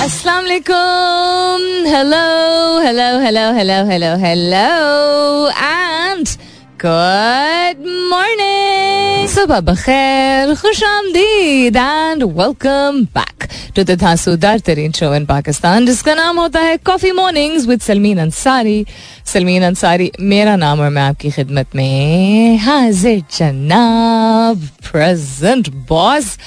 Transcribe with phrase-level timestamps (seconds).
[0.00, 1.64] Assalamu alaikum.
[1.86, 6.30] Hello, hello, hello, hello, hello, hello, and
[6.78, 9.28] good morning.
[9.34, 16.14] सुबह बखैर, खुश आमदीद and welcome back to the धांसूदार तरीन show in Pakistan जिसका
[16.14, 18.84] नाम होता है coffee mornings with Salmeen Ansari
[19.30, 26.38] Salmeen Ansari, मेरा नाम और मैं आपकी खिदमत में हाजिर जनाब प्रेजेंट बॉस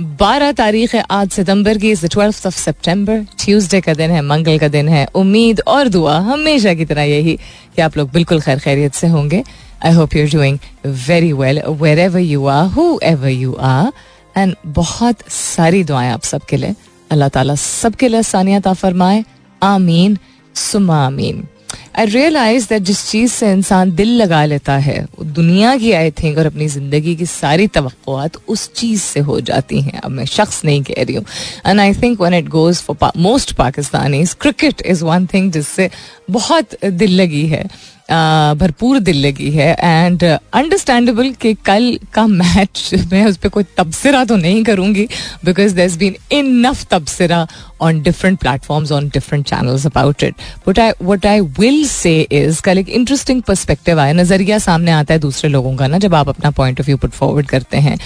[0.00, 4.58] बारह तारीख है आज सितंबर की is twelfth of September Tuesday का दिन है, मंगल
[4.58, 7.36] का दिन है, उम्मीद और दुआ हमेशा की तरह यही
[7.76, 9.42] कि आप लोग बिल्कुल खैर खैरियत से होंगे।
[9.84, 10.58] I hope you're doing
[11.08, 11.62] very well
[11.98, 12.66] wherever you are
[13.02, 13.92] whoever you are
[14.36, 16.74] and बहुत सारी दुआएँ आप सबके लिए।
[17.10, 19.24] अल्लाह ताला सबके लिए सानियत फरमाए।
[19.62, 20.18] आमीन।
[20.54, 21.46] सुमा आमीन।
[21.98, 26.38] आई रियलाइज़ दैट जिस चीज़ से इंसान दिल लगा लेता है दुनिया की आई थिंक
[26.38, 27.88] और अपनी ज़िंदगी की सारी तो
[28.48, 31.24] उस चीज़ से हो जाती हैं। अब मैं शख्स नहीं कह रही हूँ।
[31.66, 35.90] And I think one it goes for most Pakistani cricket is one thing जिससे
[36.30, 37.64] बहुत दिल लगी है।
[38.58, 44.24] भरपूर दिल लगी है एंड अंडरस्टैंडेबल कि कल का मैच मैं उस पर कोई तबसरा
[44.24, 45.08] तो नहीं करूँगी
[45.44, 47.46] because there been enough तबसरा
[47.80, 50.34] on different platforms on different channels about it
[50.68, 55.14] but I what I will say is कल एक इंटरेस्टिंग परस्पेक्टिव आया, नज़रिया सामने आता
[55.14, 57.98] है दूसरे लोगों का ना, जब आप अपना point of view put forward करते हैं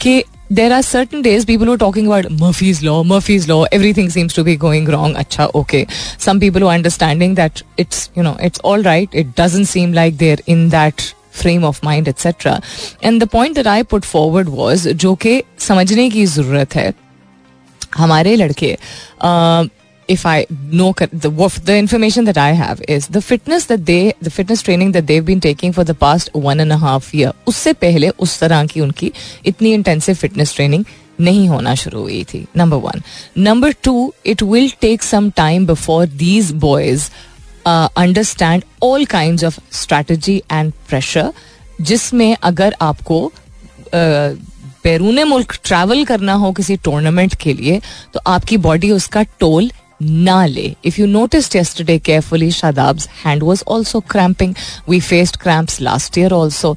[0.00, 4.33] कि there are certain days people were talking about Murphy's law, Murphy's law, everything seems
[4.33, 5.15] to be going wrong.
[5.15, 5.85] Acha, okay.
[6.17, 9.09] Some people are understanding that it's, you know, it's all right.
[9.11, 12.61] It doesn't seem like they're in that frame of mind, etc.
[13.01, 16.93] And the point that I put forward was जो कि समझने की ज़रूरत है
[17.95, 18.77] हमारे लड़के
[20.08, 21.30] if I know the
[21.64, 25.24] the information that I have is the fitness that they, the fitness training that they've
[25.24, 28.80] been taking for the past one and a half year उससे पहले उस तरह की
[28.80, 29.12] उनकी
[29.46, 30.84] इतनी इंटेंसिव फिटनेस ट्रेनिंग
[31.20, 33.02] नहीं होना शुरू हुई थी number one
[33.38, 37.08] number two it will take some time before these boys
[37.66, 41.32] understand all kind of strategy and pressure
[41.80, 43.20] जिसमें अगर आपको
[44.84, 47.80] बैरून मुल्क ट्रैवल करना हो किसी टूर्नामेंट के लिए
[48.14, 49.70] तो आपकी बॉडी उसका टोल
[50.22, 54.54] ना ले if you notice yesterday carefully Shadab's hand was also cramping
[54.88, 56.76] we faced cramp last year also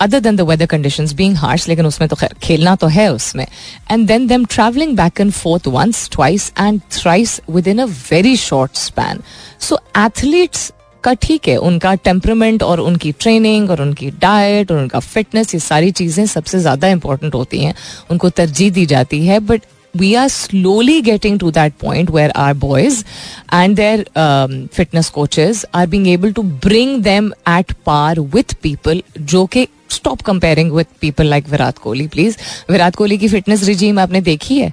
[0.00, 3.46] other than the weather condition being harsh लेकिन उसमें तो खैर खेलना तो है उसमें
[3.90, 8.76] and then them travelling back and forth once twice and thrice within a very short
[8.76, 9.20] span
[9.60, 10.72] so athletes
[11.04, 15.60] का ठीक है उनका टेम्परमेंट और उनकी ट्रेनिंग और उनकी डाइट और उनका फिटनेस ये
[15.60, 17.74] सारी चीज़ें सबसे ज़्यादा इंपॉर्टेंट होती हैं
[18.10, 19.62] उनको तरजीह दी जाती है but
[19.94, 23.04] we are slowly getting to that point where our boys
[23.50, 29.02] and their um, fitness coaches are being able to bring them at par with people
[29.18, 32.36] जो कि stop comparing with people like Virat Kohli please
[32.70, 34.72] Virat Kohli की fitness regime आपने देखी है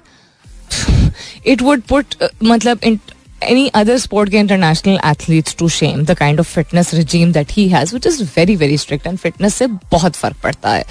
[1.48, 2.80] it would put मतलब
[3.41, 7.68] any other sport के international athletes to shame the kind of fitness regime that he
[7.69, 10.84] has which is very very strict and fitness से बहुत फ़र्क पड़ता है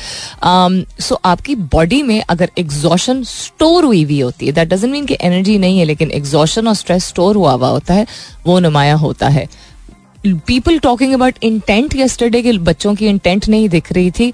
[0.42, 5.06] um, so आपकी बॉडी में अगर एग्जॉशन स्टोर हुई हुई होती है दैट डजेंट मीन
[5.06, 8.06] कि एनर्जी नहीं है लेकिन एग्जॉशन और स्ट्रेस स्टोर हुआ हुआ होता है
[8.46, 9.48] वो नुमाया होता है
[10.26, 14.32] people talking about intent yesterday के बच्चों की इंटेंट नहीं दिख रही थी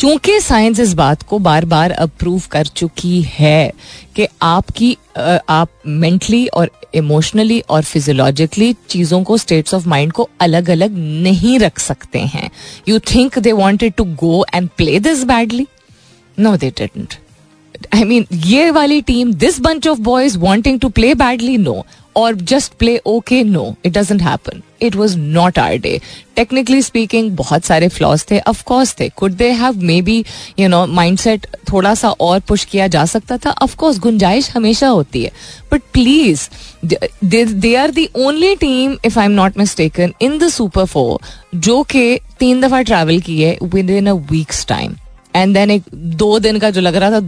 [0.00, 3.72] चूँकि साइंस इस बात को बार बार अप्रूव कर चुकी है
[4.16, 4.96] कि आपकी
[5.48, 11.58] आप मेंटली और इमोशनली और फिजियोलॉजिकली चीज़ों को स्टेट्स ऑफ़ माइंड को अलग अलग नहीं
[11.58, 12.50] रख सकते हैं।
[12.88, 15.66] You think they wanted to go and play this badly
[16.38, 17.14] no they didn't
[17.94, 21.84] I mean ये वाली team this bunch of boys wanting to play badly no
[22.16, 26.00] और just play okay no it doesn't happen it was not our day
[26.36, 28.38] technically speaking बहुत सारे flaws थे.
[28.38, 29.08] Of course थे.
[29.08, 30.24] Could they have maybe
[30.58, 30.84] you know
[31.18, 33.50] mindset थोड़ा सा और push किया जा सकता था.
[33.50, 35.30] अफकोर्स गुंजाइश हमेशा होती है.
[35.72, 36.48] But please
[37.24, 41.82] they are the only team if I am not mistaken in the super four जो
[41.82, 43.58] कि तीन दफ़ा ट्रैवल किए
[43.90, 44.96] within a weeks time
[45.36, 47.20] and then एक दो दिन का जो लग रहा था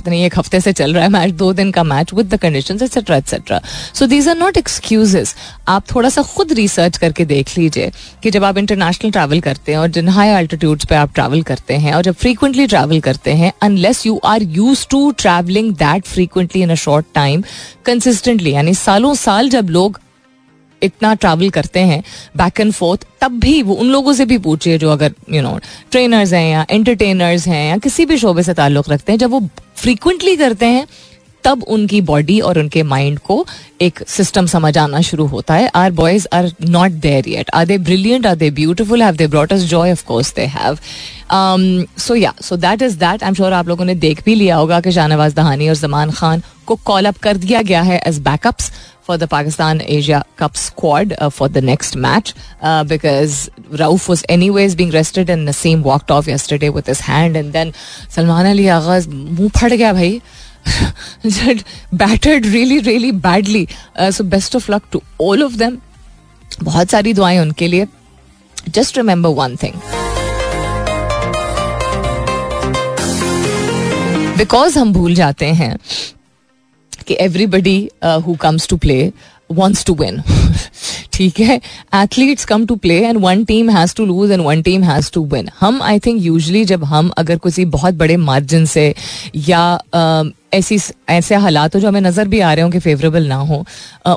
[0.00, 2.36] पता नहीं, एक हफ़्ते से चल रहा है मैच दो दिन का match with the
[2.36, 3.60] condition etcetera etcetera
[3.94, 5.34] so these are not excuses
[5.68, 7.90] आप थोड़ा सा खुद रिसर्च करके देख लीजिए
[8.22, 11.74] कि जब आप इंटरनेशनल ट्रैवल करते हैं और जिन हाई अल्टीट्यूड्स पे आप ट्रैवल करते
[11.74, 16.62] हैं और जब फ्रीक्वेंटली ट्रैवल करते हैं unless you are use to travelling that frequently
[16.62, 17.42] in a short time
[17.84, 20.00] consistently यानी सालों साल जब लोग
[20.82, 22.02] इतना ट्रैवल करते हैं
[22.36, 25.58] बैक एंड फोर्थ तब भी वो, उन लोगों से भी पूछिए जो अगर यू नो
[25.90, 29.40] ट्रेनर्स हैं या एंटरटेनर्स हैं या किसी भी शोबे से ताल्लुक रखते हैं, जब वो
[29.82, 30.86] फ्रीक्वेंटली करते हैं,
[31.44, 33.44] तब उनकी बॉडी और उनके माइंड को
[33.82, 37.78] एक सिस्टम समझ आना शुरू होता है। Our boys are not there yet are they
[37.78, 40.78] brilliant are they beautiful have they brought joy of course they have
[41.98, 44.56] so yeah so that is that I am sure आप लोगों ने देख भी लिया
[44.56, 48.18] होगा कि शाहनवाज दहानी और जमान खान को कॉल अप कर दिया गया है as
[48.18, 48.70] backups
[49.09, 53.49] for the Pakistan Asia Cup squad uh, for the next match uh, because
[53.81, 57.73] Rauf was anyways being rested and Naseem walked off yesterday with his hand and then
[58.09, 60.21] Salman Ali Agha मुंह फट गया भाई
[61.93, 65.81] battered really really badly uh, so best of luck to all of them
[66.63, 67.87] बहुत सारी दुआएं उनके लिए
[68.79, 69.79] just remember one thing
[74.37, 75.75] because हम भूल जाते हैं
[77.10, 77.78] कि everybody
[78.26, 78.96] who comes to play
[79.50, 80.22] wants to win
[81.20, 81.54] ठीक है।
[81.94, 85.24] Athletes come to play and one team has to lose and one team has to
[85.32, 88.94] win hmm I think usually जब हम अगर किसी बहुत बड़े मार्जिन से
[89.36, 89.80] या
[90.54, 90.78] ऐसी
[91.08, 93.64] ऐसे हालात हो जो हमें नज़र भी आ रहे हो कि फेवरेबल ना हो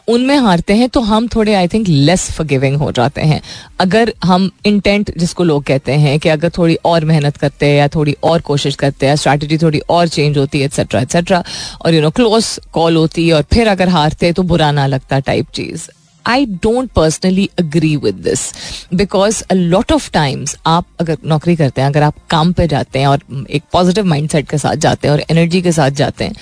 [0.10, 3.42] उनमें हारते हैं तो हम थोड़े आई थिंक लेस फॉरगिविंग हो जाते हैं।
[3.80, 7.88] अगर हम इंटेंट जिसको लोग कहते हैं कि अगर थोड़ी और मेहनत करते हैं या
[7.96, 11.44] थोड़ी और कोशिश करते हैं स्ट्रैटेजी थोड़ी और चेंज होती है एक्सेट्रा एक्सेट्रा
[11.82, 15.20] और यू नो क्लोज कॉल होती है और फिर अगर हारते तो बुरा ना लगता
[15.22, 15.88] type cheese.
[16.26, 18.52] I don't personally agree with this
[18.94, 23.00] because a lot of times आप अगर नौकरी करते हैं, अगर आप काम पे जाते
[23.00, 26.26] हैं और एक पॉजिटिव माइंड सेट के साथ जाते हैं और एनर्जी के साथ जाते
[26.26, 26.36] हैं,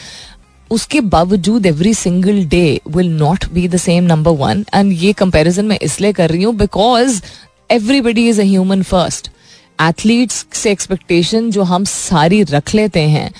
[0.72, 5.66] उसके बावजूद every single day will not be the same number one and ये कंपेरिजन
[5.66, 7.22] मैं इसलिए कर रही हूँ because
[7.72, 9.30] everybody is a human first
[9.82, 13.32] athletes से एक्सपेक्टेशन जो हम सारी रख लेते हैं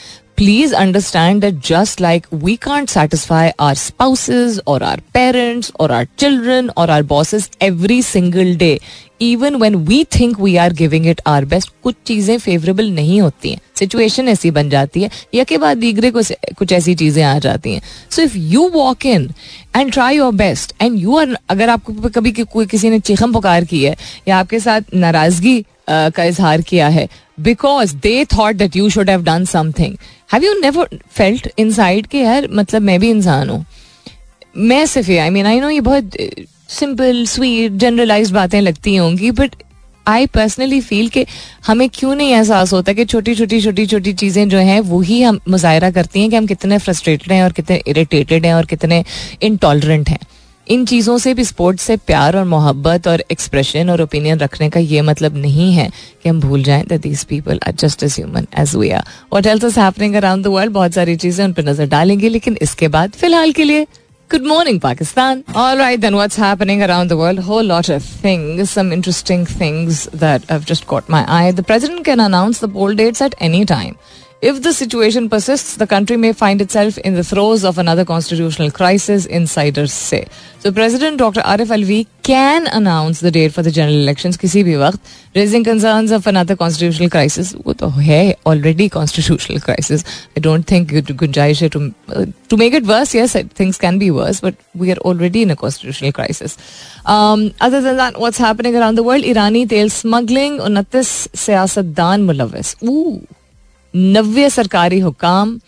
[0.42, 6.08] please understand that just like we can't satisfy our spouses or our parents or our
[6.18, 8.78] children or our bosses every single day
[9.22, 13.50] even when we think we are giving it our best कुछ चीज़ें favourable नहीं होती
[13.50, 16.22] हैं। Situation ऐसी बन जाती है, या के बाद दीगरे को
[16.58, 19.30] कुछ ऐसी चीज़ें आ जाती हैं। So if you walk in
[19.76, 23.66] and try your best and you are अगर आपको कभी कोई किसी ने चिखम पुकार
[23.66, 23.96] की है
[24.28, 29.24] या आपके साथ नाराज़गी का इजहार किया है because they thought that you should have
[29.24, 29.96] done something
[30.34, 33.66] have you never felt inside के यार मतलब मैं भी इंसान हूँ।
[34.58, 36.18] मैं सिर्फ़ आई मीन आई नो ये बहुत
[36.70, 39.56] सिंपल स्वीट जनरलाइज बातें लगती होंगी बट
[40.08, 41.26] आई पर्सनली फील कि
[41.68, 45.40] हमें क्यों नहीं एहसास होता कि छोटी छोटी छोटी छोटी चीज़ें जो हैं वही हम
[45.50, 49.04] मुजाहरा करती हैं कि हम कितने फ्रस्ट्रेटेड हैं और कितने इरीटेटेड हैं और कितने
[49.42, 50.20] इनटॉलरेंट हैं।
[50.68, 54.80] इन चीज़ों से भी स्पोर्ट्स से प्यार और मोहब्बत और एक्सप्रेशन और ओपिनियन रखने का
[54.80, 55.90] ये मतलब नहीं है
[56.24, 59.04] कि हम भूल जाएँ that these people are just as human as we are
[59.34, 62.58] what else is happening around the world बहुत सारी चीज़ें उन पर नज़र डालेंगे लेकिन
[62.62, 63.88] इसके बाद फ़िलहाल के लिए
[64.32, 65.44] Good morning, Pakistan.
[65.54, 67.40] All right, then what's happening around the world?
[67.40, 71.52] Whole lot of things, some interesting things that have just caught my eye.
[71.52, 73.98] The president can announce the poll dates at any time.
[74.43, 78.71] If the situation persists, the country may find itself in the throes of another constitutional
[78.71, 80.27] crisis, insiders say.
[80.59, 81.41] So President Dr.
[81.41, 85.01] Arif Alvi can announce the date for the general elections किसी भी वक्त,
[85.35, 87.55] raising concerns of another constitutional crisis.
[87.67, 90.05] वो तो है already constitutional crisis.
[90.37, 93.15] I don't think गुंजाइश है to uh, to make it worse.
[93.15, 96.59] Yes, things can be worse, but we are already in a constitutional crisis.
[97.07, 99.25] Um, other than that, what's happening around the world?
[99.25, 101.03] Irani tail smuggling, 29
[101.47, 102.77] सियासतदान मुलविस.
[102.85, 103.27] Ooh.
[103.94, 105.60] नब्बे सरकारी हुकाम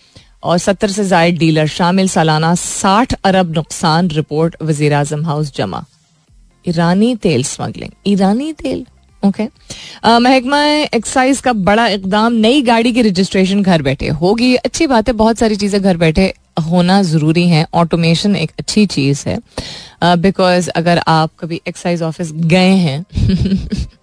[0.43, 5.83] और सत्तर से जायद dealer शामिल, सालाना साठ अरब नुकसान रिपोर्ट वज़ीर अजम हाउस जमा।
[6.65, 8.85] ईरानी तेल स्मगलिंग। ईरानी तेल?
[9.23, 9.43] ओके
[10.19, 15.13] महकमा एक्साइज का बड़ा इकदाम, नई गाड़ी की रजिस्ट्रेशन घर बैठे। होगी, अच्छी बात है,
[15.13, 19.37] बहुत सारी चीज़ें घर बैठे होना ज़रूरी है। ऑटोमेशन एक अच्छी चीज़ है।
[20.03, 23.05] बिकॉज़ अगर आप कभी एक्साइज ऑफ़िस गए हैं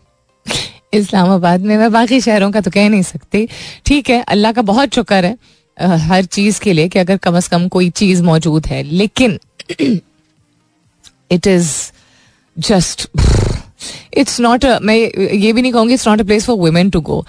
[0.92, 3.48] इस्लामाबाद में। मैं बाकी शहरों का तो कह नहीं सकती।
[3.86, 5.36] ठीक है, अल्लाह का बहुत शुक्र है
[5.98, 9.38] हर चीज़ के लिए कि अगर कम अज कम कोई चीज़ मौजूद है। लेकिन
[11.30, 11.70] it is
[12.56, 13.06] just
[14.18, 17.24] it's not मैं ये भी नहीं कहूँगी it's not a place for women to go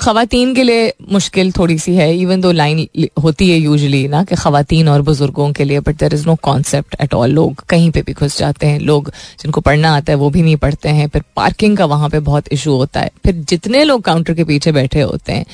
[0.00, 2.86] खातन के लिए मुश्किल थोड़ी सी है इवन दो लाइन
[3.22, 6.96] होती है यूजली ना कि खातन और बुज़ुर्गों के लिए but there is no concept
[7.00, 9.10] at all लोग कहीं पे भी घुस जाते हैं, लोग
[9.40, 12.52] जिनको पढ़ना आता है वो भी नहीं पढ़ते हैं, फिर पार्किंग का वहाँ पे बहुत
[12.52, 15.44] इशू होता है। फिर जितने लोग काउंटर के पीछे बैठे होते हैं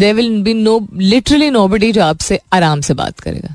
[0.00, 3.54] they will be no literally nobody जो आपसे आराम से बात करेगा।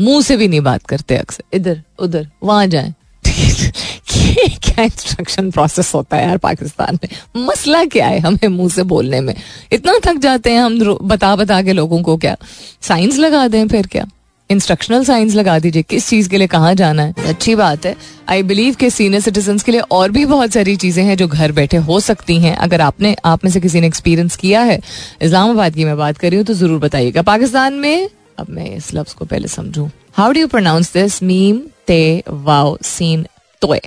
[0.00, 2.94] मुँह से भी नहीं बात करते अक्सर। इधर, उधर, वहाँ जाए।
[4.08, 7.08] क्या इंस्ट्रक्शन प्रोसेस होता है यार पाकिस्तान में?
[7.46, 9.34] मसला क्या है हमें मुँह से बोलने में?
[9.72, 12.36] इतना थक जाते हैं हम बता बता के लोगों को क्या?
[12.82, 14.06] साइंस लगा दें फिर क्या?
[14.50, 17.14] इंस्ट्रक्शनल साइंस लगा दीजिए, किस चीज़ के लिए कहाँ जाना है?
[17.28, 17.94] अच्छी बात है।
[18.28, 21.52] आई बिलीव के सीनियर सिटीजन के लिए और भी बहुत सारी चीज़ें हैं जो घर
[21.52, 24.80] बैठे हो सकती हैं। अगर आपने, आप में से किसी ने एक्सपीरियंस किया है,
[25.22, 28.92] इस्लामाबाद की मैं बात कर रही हूँ तो ज़रूर बताइएगा। पाकिस्तान में, अब मैं इस
[28.94, 33.26] लफ्ज को पहले समझू। How do you pronounce this meme ते वाओ सीन
[33.62, 33.80] तोए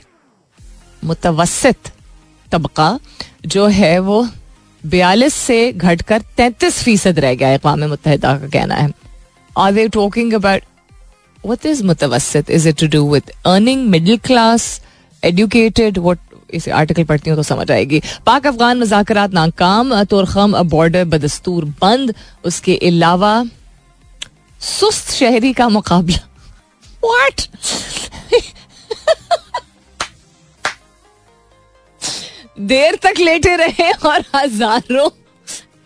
[1.03, 1.75] मुतवसत
[2.51, 2.99] तबका
[3.45, 4.27] जो है वो
[4.85, 8.93] बयालीस से घटकर तैतीस फ़ीसद रह गया अकवा मुतहदा का कहना है।
[9.57, 10.61] Are they talking about
[11.45, 14.81] what is मुतवसत is it to do with earning middle class
[15.23, 16.19] educated what
[16.53, 22.15] इसे आर्टिकल पढ़ती हूँ तो समझ आएगी। पाक अफगान मुजाकर नाकाम, तोरखम बॉर्डर बदस्तूर बंद,
[22.43, 23.45] उसके अलावा
[24.59, 26.27] सुस्त शहरी का मुकाबला।
[27.05, 27.41] What?
[32.57, 35.09] देर तक लेटे रहे और हज़ारों,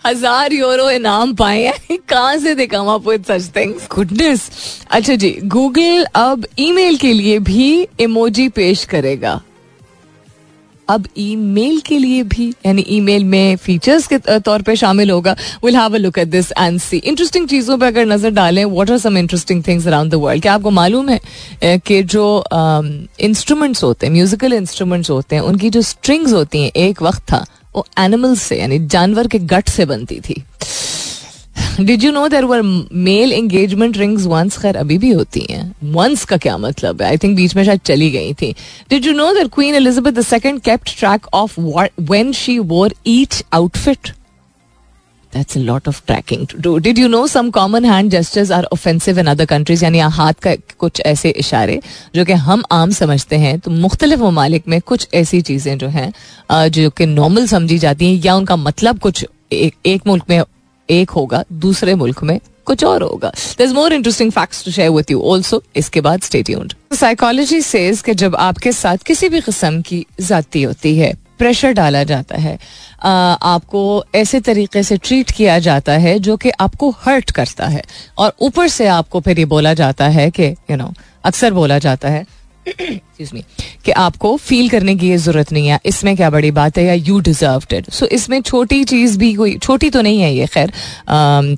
[0.05, 4.49] हज़ार यूरो इनाम पाए हैं। कहाँ से they come up such things goodness
[4.91, 9.39] अच्छा जी गूगल अब ईमेल के लिए भी इमोजी पेश करेगा।
[10.89, 15.75] अब ईमेल के लिए भी, यानी ईमेल में फीचर्स के तौर पे शामिल होगा। Will
[15.75, 18.97] have a look at this and see interesting चीज़ों पे अगर नज़र डालें what are
[18.97, 21.19] some interesting things around the world क्या आपको मालूम है
[21.79, 22.43] कि जो
[23.19, 27.45] इंस्ट्रूमेंट्स होते हैं म्यूजिकल इंस्ट्रूमेंट्स होते हैं, उनकी जो स्ट्रिंग्स होती हैं, एक वक्त था,
[27.75, 30.43] वो एनिमल्स से, यानी जानवर के गट से बनती थी।
[31.79, 36.25] Did you know there were male engagement rings once खैर अभी भी होती हैं वंस
[36.25, 38.53] का क्या मतलब है आई थिंक बीच में शायद चली गई थी
[38.89, 43.43] did you know that Queen Elizabeth the second kept track of when she wore each
[43.53, 44.13] outfit
[45.33, 46.79] That's a lot of tracking to do.
[46.79, 49.81] Did you know some common hand gestures are offensive in other countries?
[49.83, 51.79] यानी हाथ का कुछ ऐसे इशारे
[52.15, 56.69] जो कि हम आम समझते हैं तो मुख्तलिफ़ ममालिक में कुछ ऐसी चीज़ें जो हैं
[56.69, 60.41] जो कि नॉर्मल समझी जाती हैं या उनका मतलब कुछ एक, एक मुल्क में
[60.89, 65.11] एक होगा दूसरे मुल्क में कुछ और होगा। There're more interesting facts to share with
[65.11, 69.81] you also इसके बाद स्टे ट्यून्ड साइकोलॉजी सेज कि जब आपके साथ किसी भी किस्म
[69.81, 72.57] की जाती होती है प्रेशर डाला जाता है
[73.03, 77.83] आ, आपको ऐसे तरीके से ट्रीट किया जाता है जो कि आपको हर्ट करता है।
[78.17, 80.93] और ऊपर से आपको फिर ये बोला जाता है कि यू नो
[81.25, 82.25] अक्सर बोला जाता है
[82.67, 83.43] मी
[83.85, 86.83] कि आपको फील करने की ये ज़रूरत नहीं है। इसमें क्या बड़ी बात है?
[86.85, 90.45] या यू डिजर्व इट सो इसमें छोटी चीज़ भी कोई छोटी तो नहीं है ये,
[90.45, 90.71] खैर।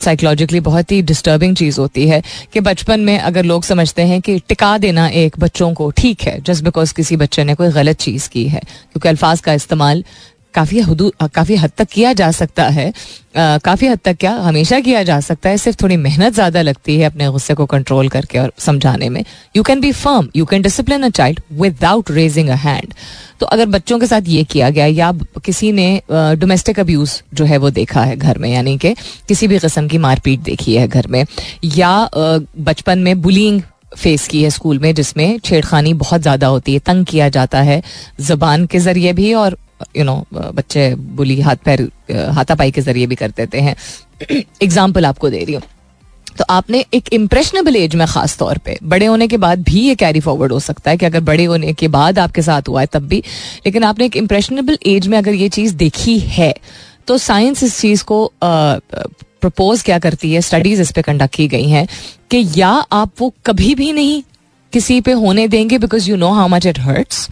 [0.04, 2.22] साइकोलॉजिकली बहुत ही डिस्टर्बिंग चीज़ होती है
[2.54, 6.40] कि बचपन में अगर लोग समझते हैं कि टिका देना एक बच्चों को ठीक है
[6.42, 10.04] जस्ट बिकॉज़ किसी बच्चे ने कोई गलत चीज़ की है। क्योंकि अल्फाज का इस्तेमाल
[10.54, 12.92] काफ़ी हदूद काफ़ी हद तक किया जा सकता है।
[13.38, 17.06] काफ़ी हद तक क्या, हमेशा किया जा सकता है। सिर्फ़ थोड़ी मेहनत ज़्यादा लगती है
[17.06, 19.24] अपने गुस्से को कंट्रोल करके और समझाने में।
[19.56, 22.94] You can be firm you can discipline a child without raising a hand
[23.40, 25.12] तो अगर बच्चों के साथ ये किया गया, या
[25.46, 28.94] किसी ने डोमेस्टिक अब्यूज़ जो है वो देखा है घर में, यानी कि
[29.28, 31.26] किसी भी किस्म की मारपीट देखी है घर में,
[31.66, 33.62] या बचपन में बुलिंग
[33.96, 37.82] फेस की है स्कूल में, जिसमें छेड़खानी बहुत ज़्यादा होती है, तंग किया जाता है,
[38.22, 39.58] जबान के ज़रिए भी और
[39.98, 43.76] यू नो बच्चे बुली हाथ पैर, हाथापाई के ज़रिए भी कर देते हैं।
[44.64, 45.62] एग्ज़ाम्पल आपको दे रही हूँ।
[46.38, 49.96] तो आपने एक इम्प्रेशनेबल एज में खास तौर पे, बड़े होने के बाद भी ये
[49.96, 52.88] कैरी फॉरवर्ड हो सकता है कि अगर बड़े होने के बाद आपके साथ हुआ है
[52.94, 53.24] तब भी।
[53.66, 56.54] लेकिन आपने एक इम्प्रेशनेबल एज में अगर ये चीज़ देखी है
[57.08, 61.70] तो साइंस इस चीज़ को प्रपोज क्या करती है स्टडीज़ इस पे कंडक्ट की गई
[61.70, 61.88] हैं
[62.32, 64.22] कि या आप वो कभी भी नहीं
[64.74, 67.28] किसी पे होने देंगे because you know how much it hurts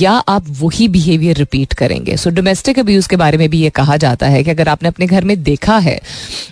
[0.00, 2.16] या आप वही बिहेवियर रिपीट करेंगे?
[2.16, 5.06] सो डोमेस्टिक अब्यूज के बारे में भी ये कहा जाता है कि अगर आपने अपने
[5.06, 5.98] घर में देखा है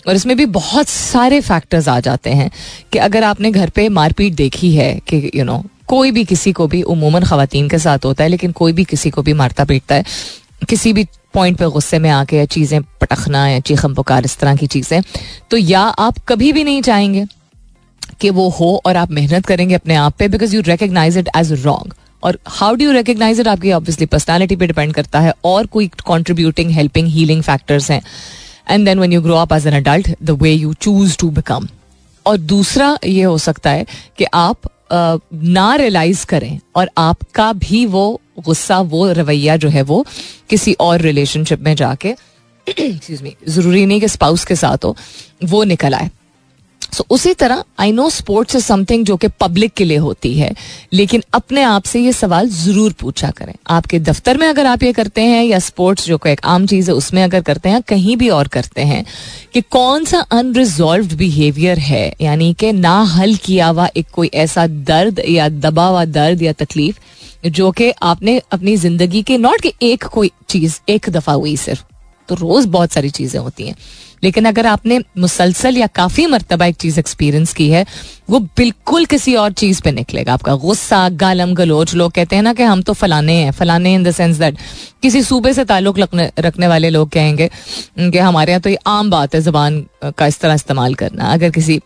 [0.08, 2.50] और इसमें भी बहुत सारे फैक्टर्स आ जाते हैं
[2.92, 6.66] कि अगर आपने घर पे मारपीट देखी है कि यू नो कोई भी किसी को
[6.66, 9.94] भी, उमूमन खातन के साथ होता है, लेकिन कोई भी किसी को भी मारता पीटता
[9.94, 10.04] है,
[10.68, 14.56] किसी भी पॉइंट पे गुस्से में आके या चीज़ें पटखना या चीखम पुकार, इस तरह
[14.56, 15.02] की चीज़ें
[15.50, 17.24] तो या आप कभी भी नहीं चाहेंगे
[18.20, 21.52] कि वो हो और आप मेहनत करेंगे अपने आप पे because you recognise it as
[21.64, 25.66] wrong और how do you recognise it आपकी ऑब्वियसली पर्सनैलिटी पे डिपेंड करता है और
[25.66, 28.02] कोई कॉन्ट्रीब्यूटिंग हेल्पिंग हीलिंग फैक्टर्स हैं.
[28.70, 31.68] And then when you grow up as an adult the way you choose to become
[32.26, 33.86] और दूसरा ये हो सकता है
[34.18, 39.82] कि आप आ, ना रियलाइज़ करें और आपका भी वो गुस्सा वो रवैया जो है
[39.82, 40.04] वो
[40.50, 42.14] किसी और रिलेशनशिप में जाके
[43.48, 44.96] ज़रूरी नहीं कि स्पाउस के साथ हो
[45.44, 46.10] वो निकल आए।
[46.94, 50.52] सो उसी तरह I know sports is something जो कि पब्लिक के लिए होती है,
[50.92, 54.92] लेकिन अपने आप से ये सवाल ज़रूर पूछा करें। आपके दफ्तर में अगर आप ये
[54.92, 58.28] करते हैं, या स्पोर्ट्स जो एक आम चीज़ है, उसमें अगर करते हैं कहीं भी
[58.28, 59.04] और करते हैं,
[59.54, 62.12] कि कौन सा अनरिजॉल्व बिहेवियर है?
[62.20, 66.52] यानी कि ना हल किया हुआ एक कोई ऐसा दर्द, या दबा हुआ दर्द, या
[66.52, 66.98] तकलीफ़,
[67.46, 71.82] जो कि आपने अपनी ज़िंदगी के नॉट कि एक कोई चीज़, एक दफ़ा हुई सिर्फ़।
[72.28, 73.76] तो रोज बहुत सारी चीज़ें होती हैं।
[74.24, 77.84] लेकिन अगर आपने मुसलसल या काफ़ी मरतबा एक चीज़ एक्सपीरियंस की है,
[78.30, 82.52] वो बिल्कुल किसी और चीज़ पे निकलेगा आपका। गुस्सा, गालम, गलोच, लोग कहते हैं ना
[82.52, 84.58] कि हम तो फलाने हैं, फलाने इन द सेंस दैट
[85.02, 85.98] किसी सूबे से ताल्लुक
[86.38, 87.50] रखने वाले लोग कहेंगे
[87.98, 91.50] कि हमारे यहाँ तो ये आम बात है, जबान का इस तरह इस्तेमाल करना। अगर
[91.50, 91.80] किसी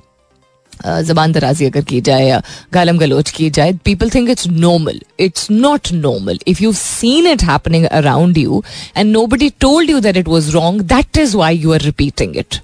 [0.85, 2.43] जबान दराजी अगर की जाए या
[2.73, 7.43] गालम गलोच की जाए people think it's normal it's not normal if you seen it
[7.43, 8.63] happening around you
[8.97, 12.61] and nobody told you that it was wrong that is why you are repeating it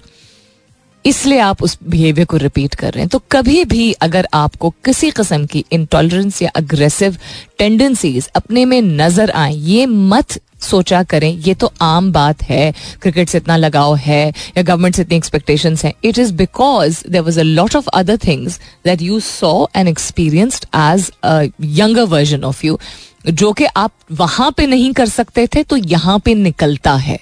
[1.05, 5.09] इसलिए आप उस बिहेवियर को रिपीट कर रहे हैं। तो कभी भी अगर आपको किसी
[5.11, 7.17] किस्म की इंटॉलरेंस या अग्रेसिव
[7.59, 13.29] टेंडेंसीज अपने में नज़र आए, ये मत सोचा करें, ये तो आम बात है, क्रिकेट
[13.29, 17.39] से इतना लगाव है या गवर्नमेंट से इतनी एक्सपेक्टेशंस हैं। It is because there was
[17.39, 22.65] a lot of other things that you saw and experienced as a younger version of
[22.65, 22.79] you
[23.27, 27.19] जो कि आप वहाँ पे नहीं कर सकते थे तो यहाँ पे निकलता है।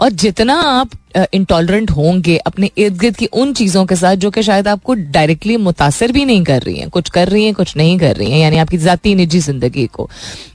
[0.00, 0.90] और जितना आप
[1.34, 5.56] इंटॉलरेंट होंगे अपने इर्द गिर्द की उन चीज़ों के साथ जो कि शायद आपको डायरेक्टली
[5.58, 8.38] मुतासर भी नहीं कर रही हैं, कुछ कर रही हैं, कुछ नहीं कर रही हैं,
[8.38, 10.08] यानी आपकी ज़ाती निजी ज़िंदगी को,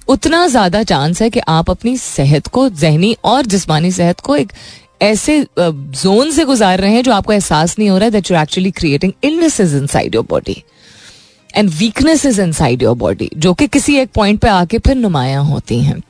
[0.07, 4.53] उतना ज़्यादा चांस है कि आप अपनी सेहत को, जहनी और जिसमानी सेहत को एक
[5.01, 8.37] ऐसे जोन से गुजार रहे हैं जो आपको एहसास नहीं हो रहा है that you
[8.37, 10.63] actually creating illnesses inside your body
[11.49, 15.79] and weaknesses inside your body जो कि किसी एक पॉइंट पे आके फिर नुमाया होती
[15.81, 16.01] हैं।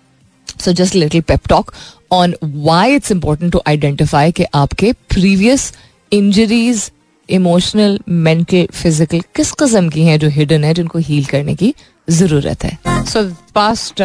[0.59, 1.71] So just little pep talk
[2.11, 5.71] on why it's important to identify कि आपके previous
[6.11, 6.91] injuries
[7.29, 11.73] emotional mental physical किस कस्म की हैं जो हिडन है, जिनको हील करने की
[12.09, 13.23] ज़रूरत है। So
[13.55, 14.01] past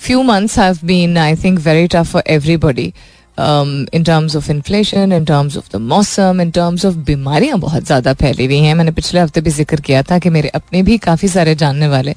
[0.00, 2.92] few months have been I think very tough for everybody
[3.94, 8.12] in terms of inflation in terms of the मौसम इन टर्म्स ऑफ़ बीमारियाँ बहुत ज़्यादा
[8.14, 11.28] फैली हुई हैं। मैंने पिछले हफ़्ते भी ज़िक्र किया था कि मेरे अपने भी काफ़ी
[11.28, 12.14] सारे जानने वाले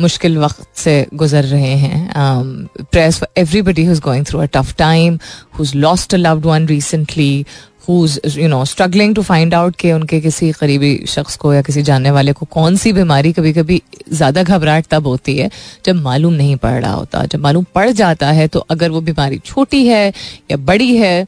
[0.00, 5.18] मुश्किल वक्त से गुजर रहे हैं। Prayers for everybody who's going through a tough time
[5.58, 7.44] who's lost a loved one recently
[7.88, 12.10] you know struggling to find out कि उनके किसी करीबी शख्स को या किसी जानने
[12.10, 13.80] वाले को कौन सी बीमारी कभी कभी
[14.12, 15.50] ज़्यादा घबराहट तब होती है
[15.86, 19.38] जब मालूम नहीं पड़ रहा होता। जब मालूम पड़ जाता है तो अगर वो बीमारी
[19.44, 20.08] छोटी है
[20.50, 21.26] या बड़ी है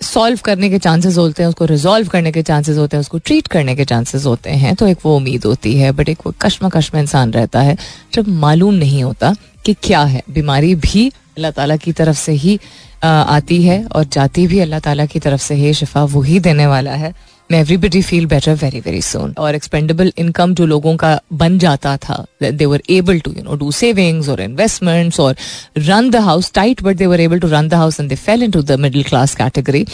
[0.00, 3.46] सॉल्व करने के चांसेस होते हैं, उसको रिजॉल्व करने के चांसेस होते हैं, उसको ट्रीट
[3.48, 6.70] करने के चांसेस होते हैं तो एक वो उम्मीद होती है। बट एक वो कश्म
[6.94, 7.76] में इंसान रहता है,
[8.14, 9.34] जब मालूम नहीं होता
[9.64, 12.58] कि क्या है। बीमारी भी अल्लाह ताला की तरफ़ से ही
[13.04, 16.92] आती है और जाती भी अल्लाह ताला की तरफ़ से, है शिफा, वही देने वाला
[16.94, 17.12] है।
[17.50, 21.96] May everybody feel better very very soon और एक्सपेंडेबल इनकम जो लोगों का बन जाता
[21.98, 25.36] था they were able to you know do savings और इन्वेस्टमेंट्स और
[25.78, 28.42] run the house tight but they were able to run the house and they fell
[28.50, 29.84] into the middle class category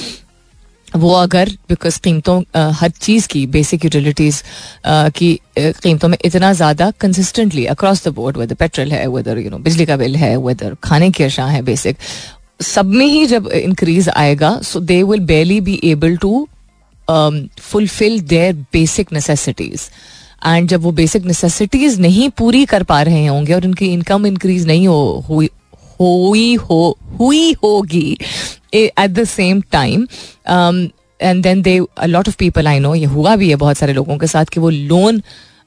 [0.97, 2.41] वो अगर बिकॉज़ कीमतों
[2.75, 4.43] हर चीज़ की बेसिक यूटिलिटीज़
[5.17, 9.59] की कीमतों में इतना ज़्यादा consistently across the board whether petrol है वेदर यू नो
[9.67, 11.97] बिजली का बिल है वेदर खाने की अशा है बेसिक
[12.61, 16.47] सब में ही जब इंक्रीज आएगा so they will barely be able to
[17.61, 19.89] fulfil their basic necessities
[20.47, 24.67] and जब वो बेसिक नेसेसिटीज नहीं पूरी कर पा रहे होंगे और उनकी इनकम इंक्रीज
[24.67, 25.51] नहीं हो हुई
[26.01, 28.19] हुई हो हुई होगी
[28.75, 30.07] at the same time
[31.21, 34.19] and then they lot of people I know ये हुआ भी है बहुत सारे लोगों
[34.19, 35.23] के साथ कि वो लोन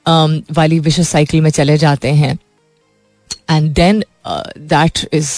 [0.06, 2.38] um, वाली विशेष साइकिल में चले जाते हैं.
[3.52, 5.32] And then that is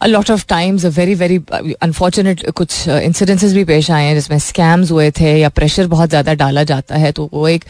[0.00, 1.36] a lot of times a very very
[1.82, 6.08] unfortunate कुछ इंसिडेंसेस uh, भी पेश आए हैं जिसमें स्कैम्स हुए थे या प्रेशर बहुत
[6.08, 7.64] ज़्यादा डाला जाता है तो वो एक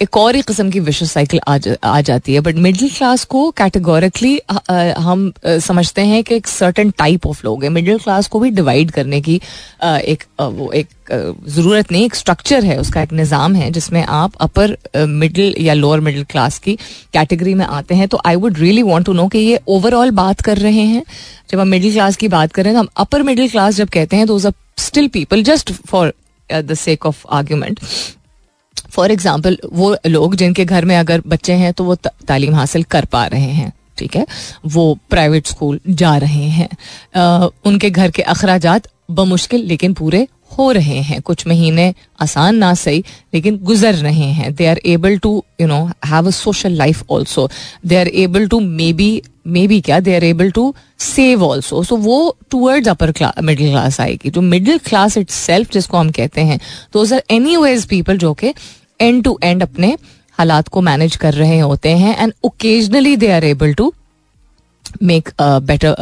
[0.00, 3.24] एक और ही किस्म की विश्व साइकिल आ, जा, आ जाती है बट मिडिल क्लास
[3.24, 4.40] को कैटेगोरिकली
[4.98, 8.90] हम समझते हैं कि एक सर्टन टाइप ऑफ़ लोग हैं। मिडिल क्लास को भी डिवाइड
[8.90, 9.34] करने की
[9.84, 10.88] एक वो एक
[11.48, 16.00] ज़रूरत नहीं एक स्ट्रक्चर है उसका एक निज़ाम है जिसमें आप अपर मिडिल या लोअर
[16.00, 16.74] मिडिल क्लास की
[17.12, 20.40] कैटेगरी में आते हैं। तो I would really want to know कि ये ओवरऑल बात
[20.40, 21.02] कर रहे हैं।
[21.50, 24.26] जब हम मिडिल क्लास की बात करें तो हम अपर मिडिल क्लास जब कहते हैं
[24.26, 24.38] तो
[24.78, 26.12] still people just for
[26.50, 27.80] the sake of argument
[28.90, 33.04] for example वो लोग जिनके घर में अगर बच्चे हैं तो वो तालीम हासिल कर
[33.04, 34.26] पा रहे हैं ठीक है?
[34.66, 36.68] वो प्राइवेट स्कूल जा रहे हैं।
[37.16, 38.66] आ, उनके घर के अखराज
[39.10, 40.26] बमुश्किल लेकिन पूरे
[40.58, 45.18] हो रहे हैं। कुछ महीने आसान ना सही लेकिन गुजर रहे हैं। They are able
[45.18, 47.48] to you know have a social life also
[47.86, 48.60] they are able to
[48.92, 49.10] maybe
[49.68, 50.00] maybe क्या?
[50.00, 54.78] They are able to save also so वो टूवर्ड्स अपर मिडिल क्लास आएगी। जो मिडिल
[54.86, 55.30] क्लास इट
[55.72, 56.58] जिसको हम कहते हैं
[56.92, 58.54] तो आर एनी वेज पीपल जो कि
[59.00, 59.96] एंड टू एंड अपने
[60.38, 63.92] हालात को मैनेज कर रहे होते हैं and occasionally they are able to
[65.02, 65.94] make better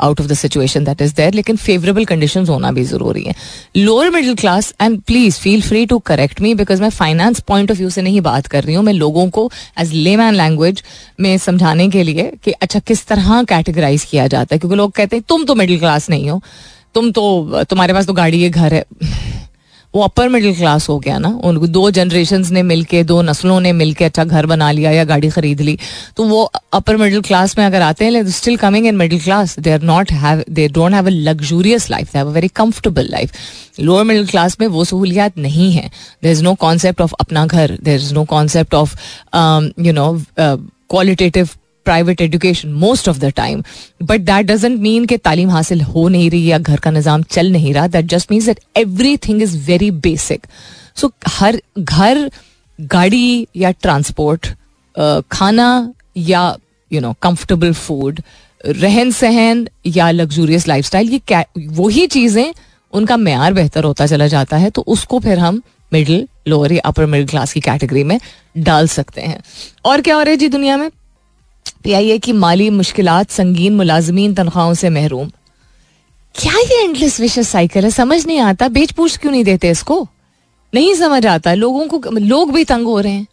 [0.00, 3.34] out of the situation that is there लेकिन फेवरेबल कंडीशन होना भी ज़रूरी है।
[3.76, 7.78] Lower middle class and please feel free to correct me because मैं फाइनेंस पॉइंट ऑफ़
[7.78, 10.82] व्यू से नहीं बात कर रही हूँ। मैं लोगों को एज ले मैन लैंग्वेज
[11.20, 14.58] में समझाने के लिए कि अच्छा किस तरह कैटेगराइज किया जाता है?
[14.58, 16.40] क्योंकि लोग कहते हैं, तुम तो मिडिल क्लास नहीं हो।
[16.94, 18.84] तुम तो तुम्हारे पास तो गाड़ी है, घर है।
[19.96, 23.72] वो अपर मिडिल क्लास हो गया ना, उनको दो जनरेशन ने मिलके, दो नस्लों ने
[23.72, 25.78] मिलके अच्छा घर बना लिया या गाड़ी खरीद ली
[26.16, 26.42] तो वो
[26.74, 30.12] अपर मिडिल क्लास में अगर आते हैं still coming in middle class they are not
[30.14, 33.32] have they don't have a luxurious life they have a very comfortable life
[33.80, 35.90] lower middle class में वो सहूलियात नहीं है.
[36.22, 37.78] There is no concept of अपना घर.
[37.82, 38.96] There is no concept of
[39.80, 41.48] you know qualitative
[41.86, 43.62] private education most of the time
[44.02, 47.52] but that doesn't mean कि तालीम हासिल हो नहीं रही या घर का निज़ाम चल
[47.52, 48.60] नहीं रहा। That just means that
[49.28, 50.46] everything is very basic
[50.96, 52.30] so हर घर,
[52.78, 54.46] गाड़ी या ट्रांसपोर्ट
[55.32, 56.56] खाना या
[56.90, 58.20] यू नो कंफर्टेबल फ़ूड
[58.60, 62.52] रहन सहन या लग्जूरियस लाइफ स्टाइल ये क्या, वही चीज़ें,
[62.92, 65.60] उनका मैार बेहतर होता चला जाता है तो उसको फिर हम
[65.92, 68.18] मिडिल लोअर या अपर मिडिल क्लास की कैटेगरी में
[68.58, 69.40] डाल सकते हैं।
[69.84, 70.88] और क्या हो रहा है जी दुनिया में?
[71.86, 75.28] पीआईए की माली मुश्किल संगीन मुलाजमीन तनख्वाहों से महरूम।
[76.34, 77.90] क्या ये एंडलेस विशेष साइकिल है?
[77.90, 80.06] समझ नहीं आता। बेच पूछ क्यों नहीं देते इसको?
[80.72, 83.26] नहीं समझ आता। लोगों को लोग भी तंग हो रहे हैं।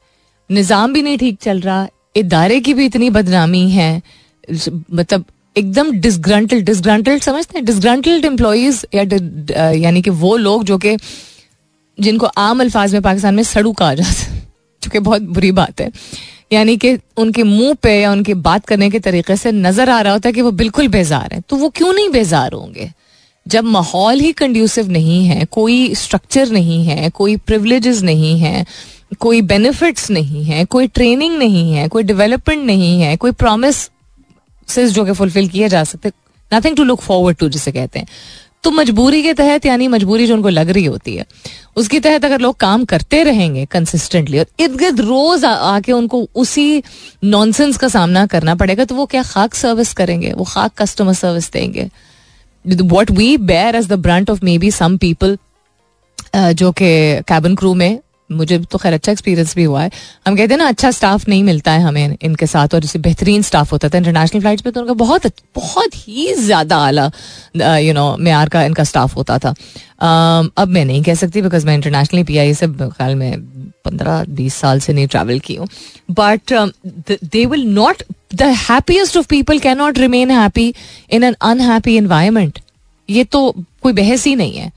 [0.49, 4.01] निज़ाम भी नहीं ठीक चल रहा। इदारे की भी इतनी बदनामी है।
[4.49, 7.65] मतलब एकदम डिसग्रंटल डिसग्रंटल्ड समझते हैं?
[7.65, 10.97] डिसग्रंटल्ड एम्प्लॉज या यानी कि वो लोग जो कि
[11.97, 14.41] जिनको आम अल्फाज में पाकिस्तान में सड़ू कहा जाता है,
[14.83, 15.91] जो कि बहुत बुरी बात है।
[16.53, 20.13] यानी कि उनके मुँह पे या उनके बात करने के तरीके से नज़र आ रहा
[20.13, 22.89] होता है कि वो बिल्कुल बेजार है। तो वो क्यों नहीं बेजार होंगे?
[23.45, 28.65] जब माहौल ही कंड्यूसिव नहीं है, कोई स्ट्रक्चर नहीं है, कोई प्रिवलेजेस नहीं है,
[29.19, 33.89] कोई बेनिफिट्स नहीं है, कोई ट्रेनिंग नहीं है, कोई डेवलपमेंट नहीं है, कोई प्रोमिस
[34.69, 36.11] जो कि फुलफिल किए जा सकते
[36.51, 38.07] nothing to look forward to जिसे कहते हैं।
[38.63, 41.25] तो मजबूरी के तहत, यानी मजबूरी जो उनको लग रही होती है,
[41.75, 46.83] उसके तहत अगर लोग काम करते रहेंगे कंसिस्टेंटली और इर्द गिर्द रोज आके उनको उसी
[47.23, 50.31] नॉनसेंस का सामना करना पड़ेगा तो वो क्या खाक सर्विस करेंगे?
[50.33, 51.89] वो खाक कस्टमर सर्विस देंगे।
[52.65, 55.37] What we bear as the brunt of maybe some people
[56.35, 56.85] जो कि
[57.27, 59.91] कैबिन क्रू में मुझे तो खैर अच्छा एक्सपीरियंस भी हुआ है।
[60.27, 63.41] हम कहते हैं ना अच्छा स्टाफ नहीं मिलता है हमें इनके साथ और जैसे बेहतरीन
[63.43, 67.09] स्टाफ होता था इंटरनेशनल फ्लाइट्स पे तो उनका बहुत बहुत ही ज़्यादा आला
[67.77, 69.53] यू नो मैार का इनका स्टाफ होता था।
[70.57, 73.41] अब मैं नहीं कह सकती बिकॉज़ मैं इंटरनेशनली पी आई से ख्याल में
[73.85, 75.67] पंद्रह, बीस साल से नहीं ट्रैवल की हूँ।
[76.11, 76.53] But
[77.23, 78.03] they will not
[78.35, 80.73] the happiest of people cannot remain happy
[81.11, 82.59] in an unhappy environment
[83.09, 84.71] ये तो कोई बहस ही नहीं है।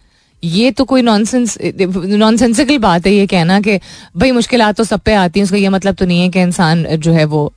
[0.46, 3.78] ये तो कोई नॉनसेंस नॉनसेंसिकल बात है ये कहना कि
[4.16, 6.84] भाई मुश्किल तो सब पे आती हैं, उसका ये मतलब तो नहीं है कि इंसान
[6.96, 7.52] जो है वो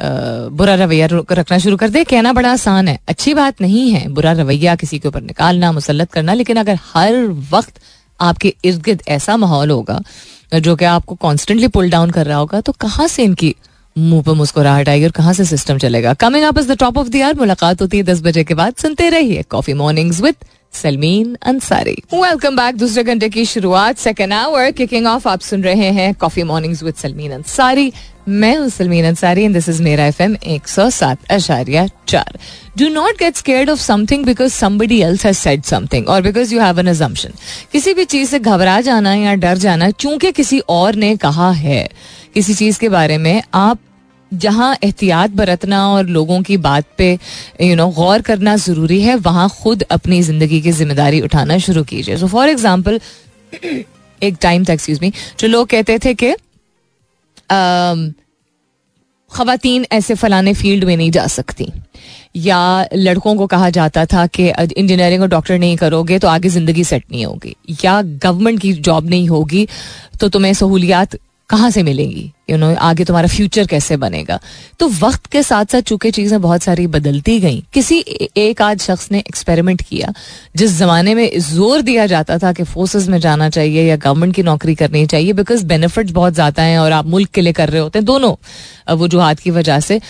[0.00, 4.32] बुरा रवैया रखना शुरू कर दे। कहना बड़ा आसान है। अच्छी बात नहीं है बुरा
[4.32, 7.16] रवैया किसी के ऊपर निकालना मुसलत करना, लेकिन अगर हर
[7.52, 7.80] वक्त
[8.20, 10.00] आपके इर्द गिर्द ऐसा माहौल होगा,
[10.54, 13.54] जो कि आपको कॉन्स्टेंटली पुल डाउन कर रहा होगा तो कहाँ से इनकी
[13.96, 16.14] मुँह पर मुस्कुराहट आएगी और कहाँ से सिस्टम चलेगा?
[16.16, 18.74] Coming up is the top of the year मुलाकात होती है दस बजे के बाद।
[18.82, 20.34] सुनते रहिए Coffee Mornings with
[20.74, 25.90] Salmeen Ansari welcome back दूसरे घंटे की शुरुआत सेकेंड आवर किकिंग ऑफ़ आप सुन रहे
[25.92, 27.92] हैं Coffee Mornings with Salmeen Ansari
[28.28, 32.38] मैं हूँ Salmeen Ansari and this is मेरा एफ़ एम एक सौ सात अशारिया चार.
[32.78, 36.60] Do not get scared of something because somebody else has said something और because you
[36.60, 37.32] have an assumption
[37.72, 41.88] किसी भी चीज़ से घबरा जाना या डर जाना, चूँकि किसी और ने कहा है,
[42.34, 43.78] किसी चीज़ के बारे में आप
[44.32, 47.12] जहाँ एहतियात बरतना और लोगों की बात पे
[47.62, 52.16] यू नो गौर करना ज़रूरी है, वहाँ खुद अपनी ज़िंदगी की ज़िम्मेदारी उठाना शुरू कीजिए।
[52.16, 53.00] सो फॉर एग्ज़ाम्पल
[54.22, 56.34] एक टाइम था एक्सक्यूज मी जो लोग कहते थे कि
[59.30, 61.66] खातन ऐसे फलाने फ़ील्ड में नहीं जा सकती।
[62.36, 66.84] या लड़कों को कहा जाता था कि इंजीनियरिंग और डॉक्टर नहीं करोगे तो आगे ज़िंदगी
[66.84, 69.66] सेट नहीं होगी। या गवर्नमेंट की जॉब नहीं होगी
[70.20, 71.16] तो तुम्हें सहूलियात
[71.50, 72.20] कहाँ से मिलेंगी?
[72.50, 74.38] यू you नो know, आगे तुम्हारा फ्यूचर कैसे बनेगा?
[74.78, 77.98] तो वक्त के साथ साथ चूँकि चीज़ें बहुत सारी बदलती गई किसी
[78.36, 80.12] एक आध शख्स ने एक्सपेरिमेंट किया
[80.56, 84.42] जिस जमाने में ज़ोर दिया जाता था कि फोर्सेस में जाना चाहिए या गवर्नमेंट की
[84.42, 87.80] नौकरी करनी चाहिए बिकॉज़ बेनिफिट बहुत ज़्यादा हैं और आप मुल्क के लिए कर रहे
[87.80, 88.34] होते हैं दोनों
[88.96, 90.00] वजूहत की वजह से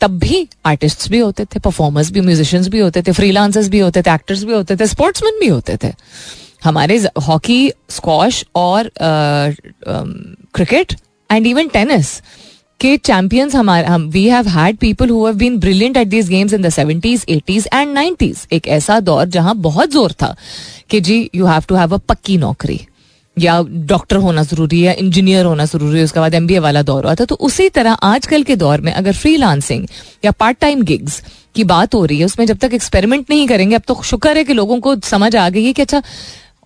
[0.00, 4.02] तब भी आर्टिस्ट भी होते थे परफॉर्मर्स भी म्यूजिशियंस भी होते थे फ्रीलांसर्स भी होते
[4.02, 5.92] थे एक्टर्स भी होते थे स्पोर्ट्समैन भी होते थे।
[6.64, 8.90] हमारे हॉकी स्क्वॉश और
[10.54, 10.94] क्रिकेट
[11.30, 12.20] एंड इवन टेनिस
[12.80, 16.52] के चैंपियंस हमारे हम we have had people who have been brilliant at these games
[16.52, 20.34] in the seventies eighties and nineties एक ऐसा दौर जहाँ बहुत ज़ोर था
[20.90, 22.80] कि जी you have to have a पक्की नौकरी.
[23.36, 27.14] या डॉक्टर होना ज़रूरी है इंजीनियर होना ज़रूरी है, उसके बाद एमबीए वाला दौर हुआ
[27.14, 29.36] था। तो उसी तरह आजकल के दौर में अगर फ्री
[30.24, 31.22] या पार्ट टाइम गिग्स
[31.54, 34.44] की बात हो रही है, उसमें जब तक एक्सपेरिमेंट नहीं करेंगे, अब तो शुक्र है
[34.44, 36.02] कि लोगों को समझ आ गई है कि अच्छा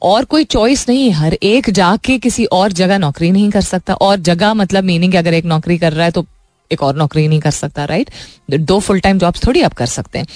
[0.05, 4.17] और कोई चॉइस नहीं हर एक जाके किसी और जगह नौकरी नहीं कर सकता। और
[4.21, 6.25] जगह मतलब मीनिंग अगर एक नौकरी कर रहा है तो
[6.71, 8.11] एक और नौकरी नहीं कर सकता राइट
[8.51, 10.27] दो फुल टाइम जॉब्स थोड़ी आप कर सकते हैं।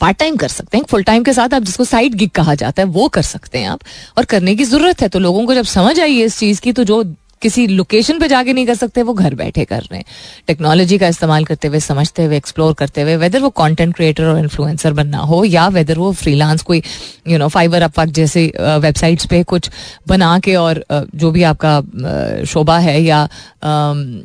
[0.00, 2.82] पार्ट टाइम कर सकते हैं। फुल टाइम के साथ आप जिसको साइड गिग कहा जाता
[2.82, 3.80] है, वो कर सकते हैं आप।
[4.18, 6.72] और करने की ज़रूरत है। तो लोगों को जब समझ आई है इस चीज़ की
[6.72, 7.02] तो जो
[7.42, 10.04] किसी लोकेशन पे जाके नहीं कर सकते, वो घर बैठे कर रहे हैं।
[10.46, 14.38] टेक्नोलॉजी का इस्तेमाल करते हुए, समझते हुए एक्सप्लोर करते हुए वेदर वो कंटेंट क्रिएटर और
[14.38, 16.82] इन्फ्लुएंसर बनना हो, या वेदर वो फ्रीलांस कोई
[17.28, 19.70] यू नो फाइबर अपवर्क जैसे वेबसाइट्स पे कुछ
[20.08, 23.22] बना के और जो भी आपका शोभा है या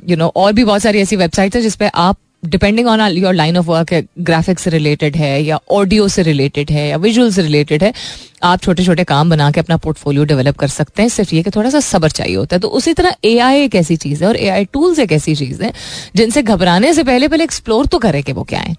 [0.09, 3.57] यू नो और भी बहुत सारी ऐसी वेबसाइट्स है जिसपे आप depending on your line
[3.57, 7.83] of work graphics से रिलेटेड है या ऑडियो से रिलेटेड है या विजुअल से रिलेटेड
[7.83, 7.93] है,
[8.43, 11.51] आप छोटे छोटे काम बना के अपना पोर्टफोलियो डेवलप कर सकते हैं। सिर्फ़ ये कि
[11.51, 14.29] थोड़ा सा सबर चाहिए होता है। तो उसी तरह ए आई एक ऐसी चीज़ है
[14.29, 15.73] और ए आई टूल्स एक ऐसी चीज़ है,
[16.15, 18.75] जिनसे घबराने से पहले पहले एक्सप्लोर तो करें कि वो क्या है।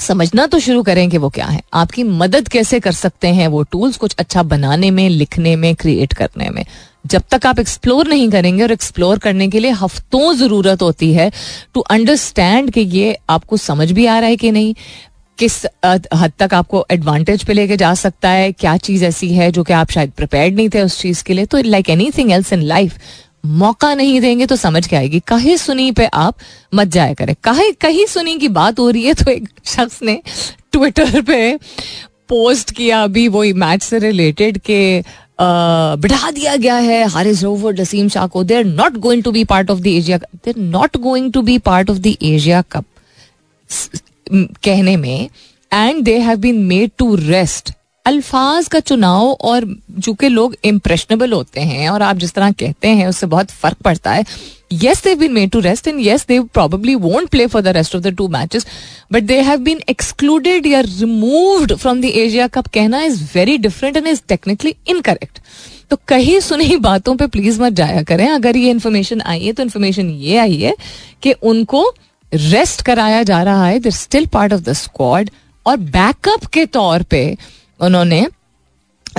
[0.00, 3.62] समझना तो शुरू करें कि वो क्या है। आपकी मदद कैसे कर सकते हैं वो
[3.62, 6.64] टूल्स कुछ अच्छा बनाने में, लिखने में क्रिएट करने में।
[7.06, 11.30] जब तक आप एक्सप्लोर नहीं करेंगे और एक्सप्लोर करने के लिए हफ्तों ज़रूरत होती है
[11.74, 14.74] टू अंडरस्टैंड कि ये आपको समझ भी आ रहा है कि नहीं,
[15.38, 19.62] किस हद तक आपको एडवांटेज पे लेके जा सकता है, क्या चीज़ ऐसी है जो
[19.64, 22.62] कि आप शायद प्रिपेयर्ड नहीं थे उस चीज़ के लिए तो like anything else in
[22.62, 22.98] life
[23.46, 26.36] मौका नहीं देंगे तो समझ के आएगी। कहीं सुनी पे आप
[26.74, 30.20] मत जाया करें। कहीं कहीं सुनी की बात हो रही है तो एक शख्स ने
[30.72, 31.56] ट्विटर पे
[32.28, 34.78] पोस्ट किया अभी वही मैच से रिलेटेड के
[36.02, 39.70] बिठा दिया गया है। हारिस रोवर नसीम शाह को they're not going to be part
[39.70, 42.84] of the Asia they're not going to be part of the Asia Cup
[44.64, 45.28] कहने में
[45.72, 47.72] and they have been made to rest
[48.06, 49.64] अल्फाज का चुनाव और
[50.02, 54.12] चूँकि लोग इम्प्रेशनेबल होते हैं और आप जिस तरह कहते हैं, उससे बहुत फ़र्क पड़ता
[54.12, 54.24] है।
[54.72, 57.94] Yes they've been made to rest and yes they've probably won't play for the rest
[57.96, 58.66] of the two matches
[59.12, 63.96] but they have been excluded या removed from the Asia Cup कहना is very different
[63.96, 65.40] and is technically incorrect
[65.90, 69.62] तो कहीं सुनी बातों पर please मत जाया करें। अगर ये इन्फॉर्मेशन आई है तो
[69.62, 70.74] इन्फॉर्मेशन ये आई है
[71.22, 71.88] कि उनको
[72.32, 75.30] रेस्ट कराया जा रहा है। They're still part of the squad
[75.66, 77.36] और बैकअप के तौर पर
[77.82, 78.26] उन्होंने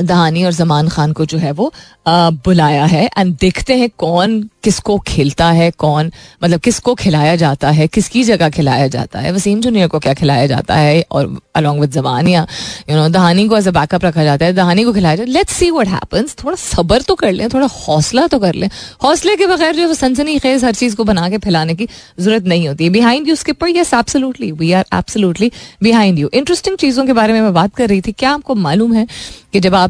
[0.01, 1.71] दहानी और जमान खान को जो है वो
[2.07, 6.11] आ, बुलाया है एंड देखते हैं कौन किसको खिलता है कौन
[6.43, 10.47] मतलब किसको खिलाया जाता है किसकी जगह खिलाया जाता है। वसीम जूनियर को क्या खिलाया
[10.47, 12.45] जाता है और अलॉन्ग विद जबान या
[12.89, 15.33] यू नो दहानी को एज अ बैकअप रखा जाता है। दहानी को खिलाया जाता है।
[15.33, 18.69] लेट्स सी व्हाट हैपेंस थोड़ा सब्र तो कर लें थोड़ा हौसला तो कर लें।
[19.03, 21.87] हौसले के बगैर जो सनसनी खेज हर चीज़ को बना के फैलाने की
[22.19, 25.51] ज़रूरत नहीं होती। है behind you skipper yes absolutely we are absolutely
[25.83, 28.93] behind you interesting चीज़ों के बारे में मैं बात कर रही थी। क्या आपको मालूम
[28.93, 29.07] है
[29.53, 29.82] कि जब आप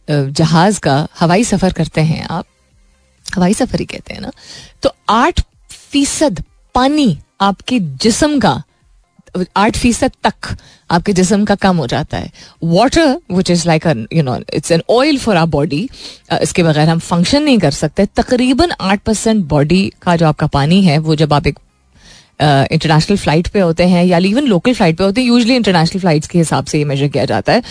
[0.00, 2.44] जहाज़ का हवाई सफ़र करते हैं आप,
[3.26, 4.32] हवाई सफ़र ही कहते हैं ना
[4.82, 6.42] तो आठ फ़ीसद
[6.74, 8.62] पानी आपके जिसम का,
[9.56, 10.56] आठ फ़ीसद तक
[10.90, 12.30] आपके जिसम का कम हो जाता है।
[12.64, 15.88] Water which is like you know it's an oil for our body
[16.42, 20.82] इसके बगैर हम फ़ंक्शन नहीं कर सकते। तकरीबन आठ परसेंट बॉडी का जो आपका पानी
[20.82, 21.58] है, वो जब आप एक
[22.40, 26.28] इंटरनेशनल फ़्लाइट पे होते हैं या इवन लोकल फ़्लाइट पे होते हैं यूजली इंटरनेशनल फ्लाइट्स
[26.28, 27.62] के हिसाब से ये मेजर किया जाता है,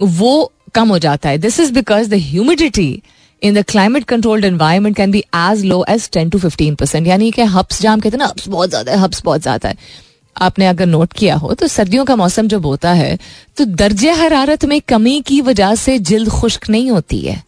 [0.00, 3.02] वो कम हो जाता है। This is because the humidity
[3.42, 7.30] in the climate controlled environment can be as low as ten to fifteen percent यानी
[7.30, 9.76] कि हब्स जाम कहते हैं ना, हब्स बहुत ज़्यादा है, हब्स बहुत ज़्यादा है।
[10.36, 13.18] आपने अगर नोट किया हो तो सर्दियों का मौसम जब होता है
[13.56, 17.42] तो दर्ज हरारत में कमी की वजह से जल्द खुश्क नहीं होती है।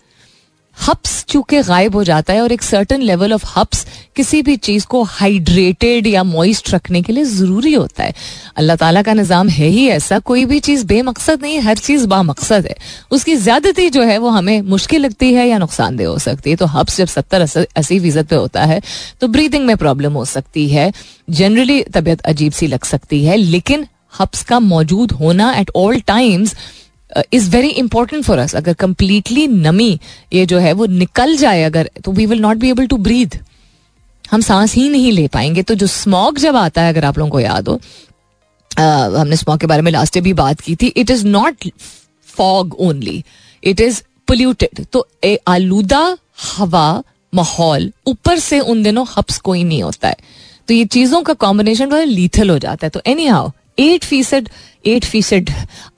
[0.80, 3.84] हब्स चूँकि गायब हो जाता है और एक सर्टन लेवल ऑफ़ हब्स
[4.16, 8.14] किसी भी चीज़ को हाइड्रेटेड या मॉइस्ट रखने के लिए ज़रूरी होता है।
[8.56, 12.66] अल्लाह ताला का निज़ाम है ही ऐसा, कोई भी चीज़ बेमकसद नहीं हर चीज़ बामकसद
[12.66, 12.76] है।
[13.10, 16.66] उसकी ज्यादती जो है वो हमें मुश्किल लगती है या नुकसानदेह हो सकती है। तो
[16.68, 18.80] हब्स जब सत्तर अस्सी फ़ीसद पे होता है
[19.20, 20.92] तो ब्रीदिंग में प्रॉब्लम हो सकती है।
[21.30, 23.86] जनरली तबीयत अजीब सी लग सकती है, लेकिन
[24.18, 26.54] हब्स का मौजूद होना at all times
[27.32, 29.98] is very important for us अगर कंप्लीटली नमी
[30.32, 33.38] ये जो है वो निकल जाए अगर तो we will not be able to breathe
[34.24, 37.30] हम सांस ही नहीं ले पाएँगे। तो जो स्मॉग जब आता है अगर आप लोगों
[37.30, 40.86] को याद हो uh, हमने स्मॉग के बारे में लास्ट डे भी बात की थी
[40.86, 41.68] it is not
[42.28, 43.22] fog only
[43.62, 46.16] it is polluted तो ए आलूदा
[46.56, 50.16] हवा माहौल ऊपर से उन दिनों हब्स कोई नहीं होता है।
[50.68, 54.48] तो ये चीज़ों का कॉम्बिनेशन लीथल हो जाता है। तो एनी हाउ एट फ़ीसद
[54.86, 55.50] एट फ़ीसद,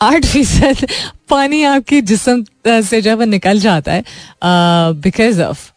[0.02, 0.86] आठ फ़ीसद
[1.30, 4.04] पानी आपके जिसम से जब निकल जाता है
[5.02, 5.70] because of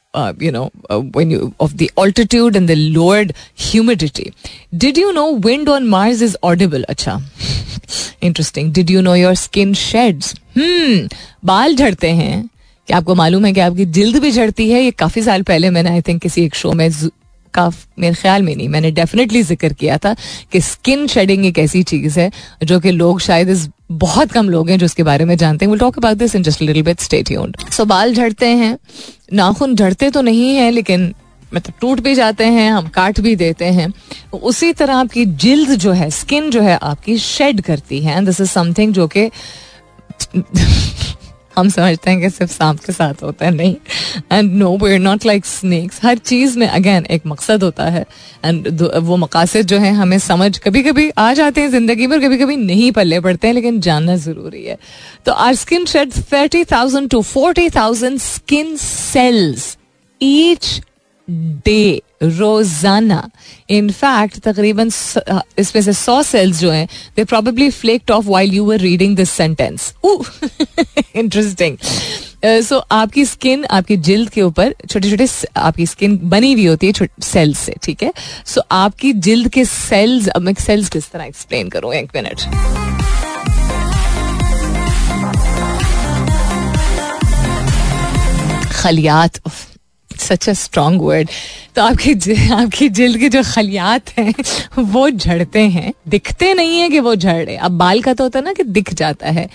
[0.44, 0.70] you know
[1.18, 4.30] when you off the altitude and the lowered humidity
[4.76, 7.20] did you know wind on Mars is audible अच्छा
[8.24, 10.34] interesting did you know your skin sheds
[11.46, 12.50] बाल झड़ते हैं.
[12.88, 14.82] क्या आपको मालूम है कि आपकी जिल्द भी झड़ती है?
[14.84, 16.90] ये काफ़ी साल पहले मैंने आई थिंक किसी एक शो में
[17.56, 20.16] का मेरे ख्याल में नहीं, मैंने डेफिनेटली ज़िक्र किया था
[20.52, 22.32] कि स्किन शेडिंग एक ऐसी चीज़ है
[22.64, 25.70] जो कि लोग शायद इस बहुत कम लोग हैं जो इसके बारे में जानते हैं।
[25.72, 28.78] Will talk about this in just little bit stay tuned so बाल झड़ते हैं।
[29.34, 31.14] नाखून झड़ते तो नहीं है, लेकिन
[31.54, 33.94] मतलब टूट भी जाते हैं, हम काट भी देते हैं।
[34.34, 38.50] उसी तरह आपकी जिल्द जो है स्किन जो है, आपकी शेड करती है। दिस इज़
[38.50, 39.30] समथिंग जो कि
[41.58, 43.76] हम समझते हैं कि सिर्फ़ सांप के साथ होता है, नहीं।
[44.32, 48.06] And no way not like snacks हर चीज़ में अगेन एक मकसद होता है।
[48.46, 52.38] एंड वो मकासद जो है, हमें समझ कभी कभी आ जाते हैं ज़िंदगी पर कभी
[52.38, 54.78] कभी नहीं पल्ले पड़ते हैं, लेकिन जानना ज़रूरी है।
[55.26, 59.76] तो our skin sheds thirty thousand to forty thousand skin cells
[60.22, 60.82] each
[61.30, 63.30] day रोज़ाना।
[63.70, 64.88] इनफैक्ट तकरीबन
[65.60, 69.30] इसमें से सौ सेल्स जो हैं they probably flaked off while you were reading this
[69.32, 69.94] sentence
[71.16, 71.78] interesting
[72.64, 77.08] so आपकी स्किन आपकी जिल्द के ऊपर छोटे छोटे आपकी स्किन बनी हुई होती है
[77.24, 78.12] सेल्स से ठीक है?
[78.46, 82.42] सो so, आपकी जिल्द के सेल्स अब मैं सेल्स किस तरह एक्सप्लेन करूँ एक मिनट
[88.74, 89.40] खलियात
[90.18, 91.30] सच अ स्ट्रॉन्ग वर्ड
[91.76, 94.34] तो आपके आपकी जिल्द के जो खलियात हैं,
[94.80, 98.46] वो झड़ते हैं। दिखते नहीं है कि वो झड़ अब बाल का तो होता है
[98.46, 99.48] ना कि दिख जाता है।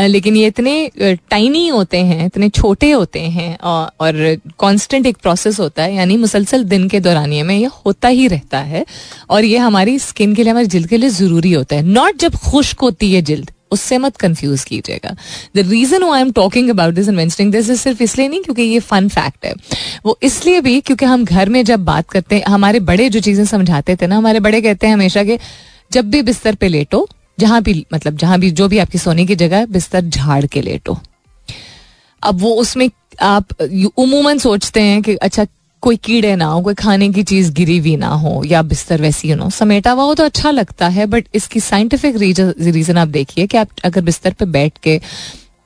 [0.00, 5.82] लेकिन ये इतने टाइनी होते हैं, इतने छोटे होते हैं और कांस्टेंट एक प्रोसेस होता
[5.82, 8.84] है, यानी मुसलसल दिन के दौरानिए में ये होता ही रहता है।
[9.30, 12.34] और ये हमारी स्किन के लिए, हमारी जिल्द के लिए ज़रूरी होता है। नॉट जब
[12.42, 15.14] खुश्क होती है जिल्द। उससे मत कंफ्यूज कीजिएगा।
[15.56, 18.78] The reason I am talking about this investing this is सिर्फ़ इसलिए नहीं, क्योंकि ये
[18.80, 19.54] फन फैक्ट है।
[20.06, 23.44] वो इसलिए भी क्योंकि हम घर में जब बात करते हैं, हमारे बड़े जो चीज़ें
[23.46, 25.38] समझाते थे ना, हमारे बड़े कहते हैं हमेशा के
[25.90, 27.06] जब भी बिस्तर पे लेटो,
[27.40, 30.62] जहाँ भी मतलब जहाँ भी जो भी आपकी सोने की जगह है, बिस्तर झाड़ के
[30.62, 30.98] लेटो।
[32.22, 32.88] अब वो उसमें
[33.22, 33.60] आप
[33.98, 35.44] उमूमन सोचते हैं कि अच्छा
[35.82, 39.28] कोई कीड़े ना हो, कोई खाने की चीज़ गिरी हुई ना हो, या बिस्तर वैसी
[39.30, 43.46] यू नो समेटा हुआ हो तो अच्छा लगता है बट इसकी साइंटिफिक रीजन आप देखिए
[43.46, 45.00] कि आप अगर बिस्तर पे बैठ के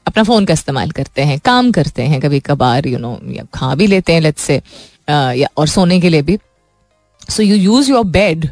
[0.07, 3.75] अपना फ़ोन का इस्तेमाल करते हैं, काम करते हैं कभी कभार यू नो या खा
[3.75, 4.61] भी लेते हैं लत से
[5.11, 6.39] या और सोने के लिए भी
[7.31, 8.49] so you use your bed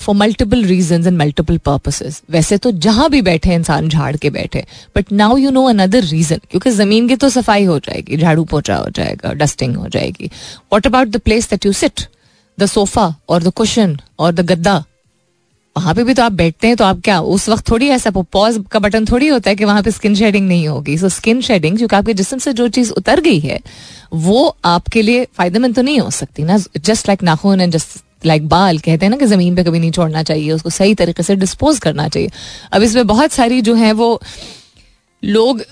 [0.00, 4.64] for multiple reason and multiple purposes वैसे तो जहाँ भी बैठे इंसान झाड़ के बैठे
[4.96, 8.76] but now you know another reason क्योंकि ज़मीन की तो सफ़ाई हो जाएगी, झाड़ू पोछा
[8.76, 10.30] हो जाएगा डस्टिंग हो जाएगी।
[10.72, 12.06] What about the place that you sit
[12.58, 14.84] the sofa और द कुशन और द गद्दा?
[15.76, 18.58] वहाँ पे भी तो आप बैठते हैं तो आप क्या, उस वक्त थोड़ी ऐसा पॉज
[18.70, 21.76] का बटन थोड़ी होता है कि वहाँ पे स्किन शेडिंग नहीं होगी। सो स्किन शेडिंग
[21.76, 23.60] क्योंकि आपके जिसम से जो चीज़ उतर गई है,
[24.14, 28.48] वो आपके लिए फ़ायदेमंद तो नहीं हो सकती ना। जस्ट लाइक नाखून एंड जस्ट लाइक
[28.48, 31.36] बाल कहते हैं ना कि ज़मीन पे कभी नहीं छोड़ना चाहिए, उसको सही तरीके से
[31.36, 32.30] डिस्पोज करना चाहिए।
[32.72, 34.20] अब इसमें बहुत सारी जो है वो
[35.22, 35.62] लोग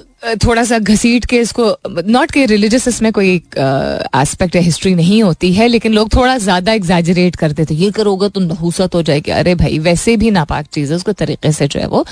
[0.44, 1.64] थोड़ा सा घसीट के इसको
[2.04, 6.72] नॉट के रिलीजियस इसमें कोई एस्पेक्ट या हिस्ट्री नहीं होती है, लेकिन लोग थोड़ा ज़्यादा
[6.72, 10.90] एग्जैजरेट करते थे। ये करोगे तो नहूसत हो जाएगी। अरे भाई, वैसे भी नापाक चीज़
[10.90, 12.04] है, उसको तरीके से जो है वो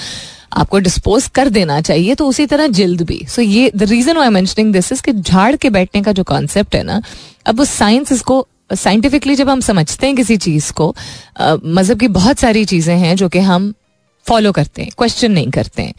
[0.52, 4.18] आपको डिस्पोज कर देना चाहिए तो उसी तरह जिल्द भी। सो so, ये the reason
[4.18, 7.00] I mentioning this is कि झाड़ के बैठने का जो कॉन्सेप्ट है ना,
[7.46, 10.94] अब वो साइंस इसको साइंटिफिकली जब हम समझते हैं किसी चीज़ को
[11.40, 13.72] मज़हब की बहुत सारी चीज़ें हैं जो कि हम
[14.26, 15.94] फॉलो करते हैं क्वेश्चन नहीं करते हैं।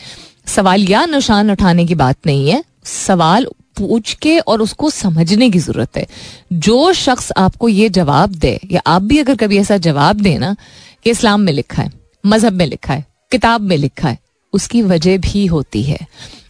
[0.47, 5.59] सवाल या निशान उठाने की बात नहीं है, सवाल पूछ के और उसको समझने की
[5.59, 6.05] ज़रूरत है।
[6.53, 10.55] जो शख्स आपको ये जवाब दे, या आप भी अगर कभी ऐसा जवाब दे ना
[11.03, 11.91] कि इस्लाम में लिखा है,
[12.25, 14.17] मज़हब में लिखा है, किताब में लिखा है,
[14.53, 15.99] उसकी वजह भी होती है।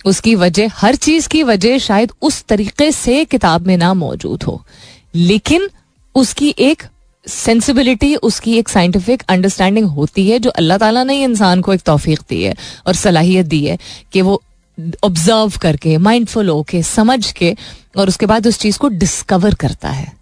[0.05, 4.61] उसकी वजह, हर चीज़ की वजह शायद उस तरीके से किताब में ना मौजूद हो।
[5.15, 5.67] लेकिन
[6.15, 6.83] उसकी एक
[7.25, 12.19] सेंसिबिलिटी उसकी एक साइंटिफिक अंडरस्टैंडिंग होती है, जो अल्लाह ताला ने इंसान को एक तोफीक
[12.29, 12.55] दी है
[12.87, 13.77] और सलाहियत दी है
[14.13, 14.41] कि वो
[15.03, 17.55] ऑब्ज़र्व करके माइंडफुल होके, समझ के
[17.97, 20.13] और उसके बाद उस चीज़ को डिस्कवर करता है।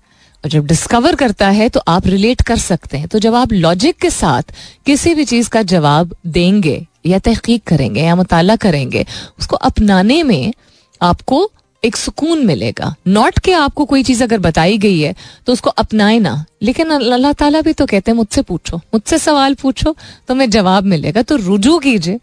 [0.43, 3.97] और जब डिस्कवर करता है तो आप रिलेट कर सकते हैं। तो जब आप लॉजिक
[3.97, 4.53] के साथ
[4.85, 9.05] किसी भी चीज़ का जवाब देंगे या तहकीक करेंगे या मुताला करेंगे,
[9.39, 10.53] उसको अपनाने में
[11.01, 11.49] आपको
[11.83, 15.13] एक सुकून मिलेगा। नॉट के आपको कोई चीज़ अगर बताई गई है
[15.45, 19.53] तो उसको अपनाए ना। लेकिन अल्लाह ताला भी तो कहते हैं, मुझसे पूछो। मुझसे सवाल
[19.61, 19.95] पूछो
[20.27, 22.19] तो मैं जवाब मिलेगा। तो रुजू कीजिए।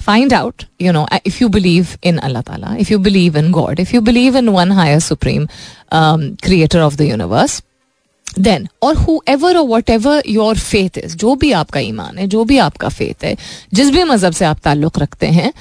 [0.00, 3.80] Find out you know if you believe in Allah ताला if you believe in God
[3.80, 5.46] if you believe in one higher supreme
[5.92, 7.62] creator of the universe
[8.38, 12.26] then और हु एवर और whatever your faith is जो भी आपका ईमान है,
[12.26, 13.36] जो भी आपका फेथ है,
[13.74, 15.52] जिस भी मज़हब से आप ताल्लुक रखते हैं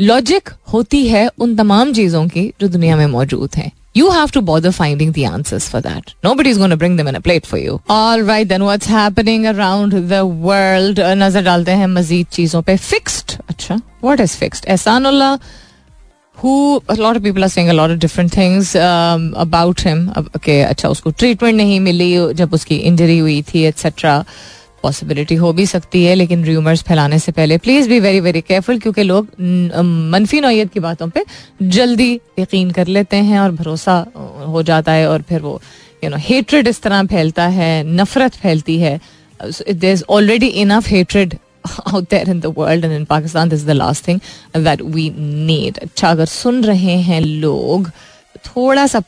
[0.00, 4.40] लॉजिक होती है उन तमाम चीज़ों की जो दुनिया में मौजूद हैं You have to
[4.48, 6.10] bother finding the answers for that.
[6.24, 7.72] Nobody's going to bring them in a plate for you.
[7.88, 11.00] All right, then what's happening around the world?
[11.22, 13.36] नज़र डालते हैं मजीद चीज़ों पे fixed.
[13.48, 14.66] अच्छा, what is fixed?
[14.66, 15.36] Ehsanullah
[16.36, 20.08] who a lot of people are saying a lot of different things um, about him.
[20.36, 24.24] Okay, अच्छा उसको treatment नहीं मिली जब उसकी इंजरी हुई थी एक्सेट्रा
[24.82, 28.78] पॉसिबिलिटी हो भी सकती है, लेकिन र्यूमर्स फैलाने से पहले please be very very careful
[28.78, 29.28] क्योंकि लोग
[30.12, 31.24] मनफी नौीयत की बातों पे
[31.62, 34.04] जल्दी यकीन कर लेते हैं और भरोसा
[34.48, 35.60] हो जाता है और फिर वो
[36.04, 38.98] यू नो हेट्रेड इस तरह फैलता है, नफरत फैलती है।
[39.70, 41.38] There is already enough hatred
[41.88, 44.20] out there in the world and in Pakistan, this is the last thing
[44.66, 45.02] that we
[45.48, 47.90] need अच्छा अगर सुन रहे हैं लोग,
[48.46, 49.00] थोड़ा सा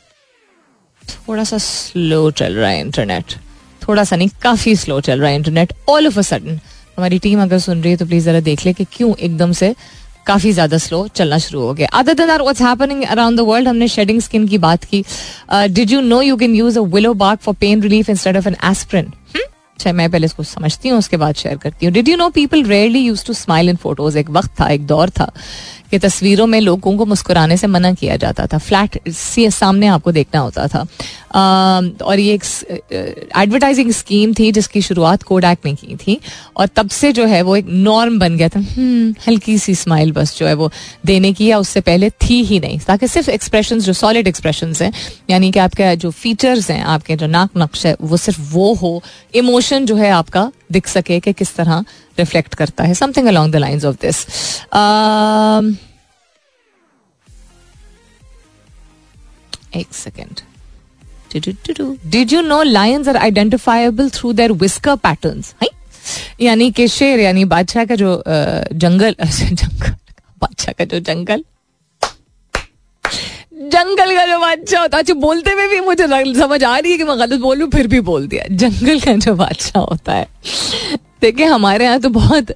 [1.03, 3.35] थोड़ा सा स्लो चल रहा है इंटरनेट
[3.83, 6.61] थोड़ा सा नहीं, काफ़ी स्लो चल रहा है internet all of a sudden
[6.97, 9.75] हमारी टीम अगर सुन रही है तो प्लीज़ जरा देख ले कि क्यों एकदम से
[10.27, 14.21] काफ़ी ज़्यादा स्लो चलना शुरू हो गया। Other what's happening around the world हमने शेडिंग
[14.21, 15.05] स्किन की बात की।
[15.53, 18.57] Did you know you can use a willow bark for pain relief instead of an
[18.71, 22.29] aspirin अच्छा मैं पहले इसको समझती हूँ, उसके बाद शेयर करती हूँ। Did you know
[22.31, 25.31] people rarely use to smile in photos एक वक्त था, एक दौर था
[25.91, 30.41] कि तस्वीरों में लोगों को मुस्कुराने से मना किया जाता था। फ्लैट सामने आपको देखना
[30.41, 30.87] होता था।
[31.35, 32.45] और ये एक
[33.37, 36.19] एडवर्टाइजिंग स्कीम थी जिसकी शुरुआत कोडैक ने की थी
[36.57, 40.13] और तब से जो है वो एक नॉर्म बन गया था। हम्म, हल्की सी स्माइल
[40.13, 40.71] बस जो है वो
[41.07, 44.93] देने की या उससे पहले थी ही नहीं। ताकि सिर्फ़ एक्सप्रेशन जो सॉलिड एक्सप्रेशन हैं
[45.31, 49.03] यानी कि आपके जो फीचर्स हैं आपके जो नाक नक्श है वो सिर्फ़ वो हो
[49.35, 51.85] इमोशन जो है आपका दिख सके कि किस तरह
[52.19, 54.27] रिफ्लेक्ट करता है। Something along the lines of this
[59.77, 60.41] एक second
[61.39, 65.43] did you know lions are identifiable through their whisker pattern
[66.41, 68.25] यानी कि शेर, यानी बादशाह का जो
[68.73, 69.91] जंगल जंगल,
[70.43, 71.45] बादशाह का जो जंगल।
[73.63, 76.07] जंगल का जो बादशाह होता है अच्छा बोलते हुए भी मुझे
[76.41, 79.35] समझ आ रही है कि मैं गलत बोलूँ, फिर भी बोल दिया। जंगल का जो
[79.35, 80.27] बादशाह होता है।
[81.21, 82.47] देखिए, हमारे यहाँ तो बहुत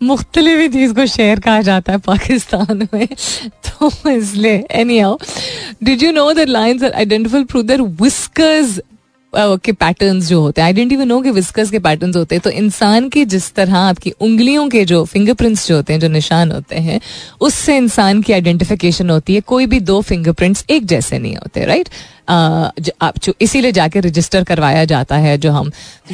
[0.02, 3.06] मुख्तलिफ़ चीज़ को शेयर कहा जाता है पाकिस्तान में।
[3.66, 4.64] तो इसलिए
[4.98, 5.18] anyhow
[5.84, 8.80] did you know that lions are identifiable through their whiskers
[9.36, 12.42] के पैटर्न्स जो होते हैं। आई डेंट इवन नो कि विस्कर्स के पैटर्न्स होते हैं।
[12.44, 16.52] तो इंसान की जिस तरह आपकी उंगलियों के जो फिंगरप्रिंट्स जो होते हैं, जो निशान
[16.52, 17.00] होते हैं,
[17.40, 21.88] उससे इंसान की आइडेंटिफिकेशन होती है। कोई भी दो फिंगरप्रिंट्स एक जैसे नहीं होते राइट
[22.28, 25.70] आप जो, इसीलिए जाके रजिस्टर करवाया जाता है जो हम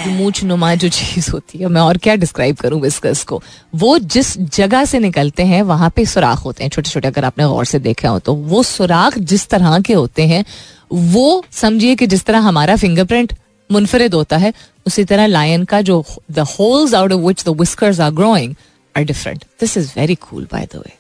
[0.09, 3.43] मूछ नुमा जो चीज़ होती है, मैं और क्या डिस्क्राइब करूँ विस्कर्स को?
[3.75, 7.45] वो जिस जगह से निकलते हैं, वहाँ पे सुराख होते हैं। छोटे छोटे अगर आपने
[7.45, 10.45] गौर से देखा हो तो वो सुराख जिस तरह के होते हैं
[10.91, 13.33] वो समझिए कि जिस तरह हमारा फिंगरप्रिंट
[13.71, 14.53] मुनफरद होता है,
[14.87, 18.55] उसी तरह लायन का जो the holes out of which the whiskers are growing
[18.95, 20.99] are different this is very cool by the way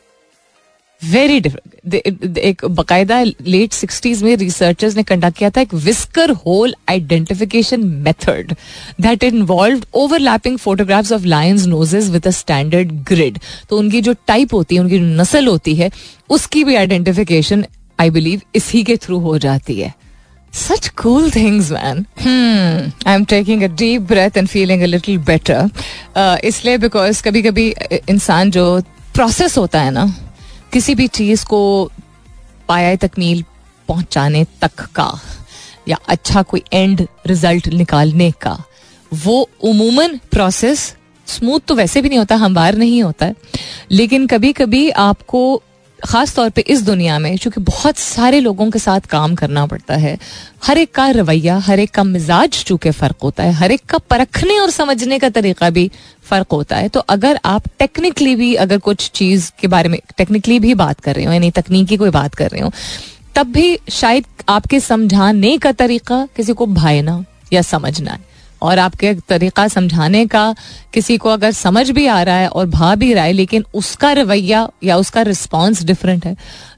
[1.02, 6.74] very different एक बाकायदा लेट सिक्सटीज में रिसर्चर्स ने कंडक्ट किया था एक whisker hole
[6.90, 8.54] identification method
[9.00, 13.38] that involve overlapping photographs of lions noses with a standard grid
[13.70, 15.90] तो उनकी जो टाइप होती है, उनकी जो नस्ल होती है,
[16.30, 17.64] उसकी भी आइडेंटिफिकेशन
[18.00, 19.94] आई बिलीव इसी के थ्रू हो जाती है.
[20.52, 22.04] Such cool things man
[23.06, 27.68] I am taking a deep breath and feeling a little better इसलिए बिकॉज़ कभी कभी
[28.08, 28.64] इंसान जो
[29.14, 30.06] प्रोसेस होता है ना,
[30.72, 31.90] किसी भी चीज़ को
[32.68, 33.44] पाया तकमील
[33.88, 35.10] पहुँचाने तक का,
[35.88, 38.56] या अच्छा कोई एंड रिज़ल्ट निकालने का,
[39.12, 40.94] वो उमूमन प्रोसेस
[41.26, 43.34] स्मूथ तो वैसे भी नहीं होता हमवार नहीं होता है.
[43.90, 45.40] लेकिन कभी कभी आपको
[46.00, 49.94] ख़ास तौर पे इस दुनिया में चूँकि बहुत सारे लोगों के साथ काम करना पड़ता
[49.94, 50.16] है,
[50.64, 53.98] हर एक का रवैया, हर एक का मिजाज चूँकि फ़र्क होता है, हर एक का
[54.00, 55.90] परखने और समझने का तरीका भी
[56.24, 60.58] फ़र्क होता है। तो अगर आप टेक्निकली भी अगर कुछ चीज़ के बारे में टेक्निकली
[60.58, 62.72] भी बात कर रहे हो, यानी तकनीकी कोई बात कर रहे हो,
[63.34, 68.18] तब भी शायद आपके समझाने का तरीका किसी को भाईना या समझना
[68.62, 70.54] और आपके तरीका समझाने का
[70.94, 74.12] किसी को अगर समझ भी आ रहा है और भा भी रहा है, लेकिन उसका
[74.12, 76.36] रवैया या उसका रिस्पॉन्स डिफरेंट है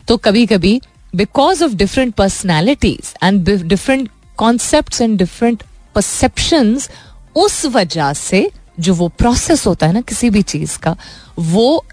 [0.08, 0.80] तो कभी कभी
[1.14, 5.62] because of different personalities and different concept and different
[5.94, 6.78] perception
[7.36, 8.48] उस वजह से
[8.80, 10.96] जो वो प्रोसेस होता है ना किसी भी चीज़ का,
[11.38, 11.84] वो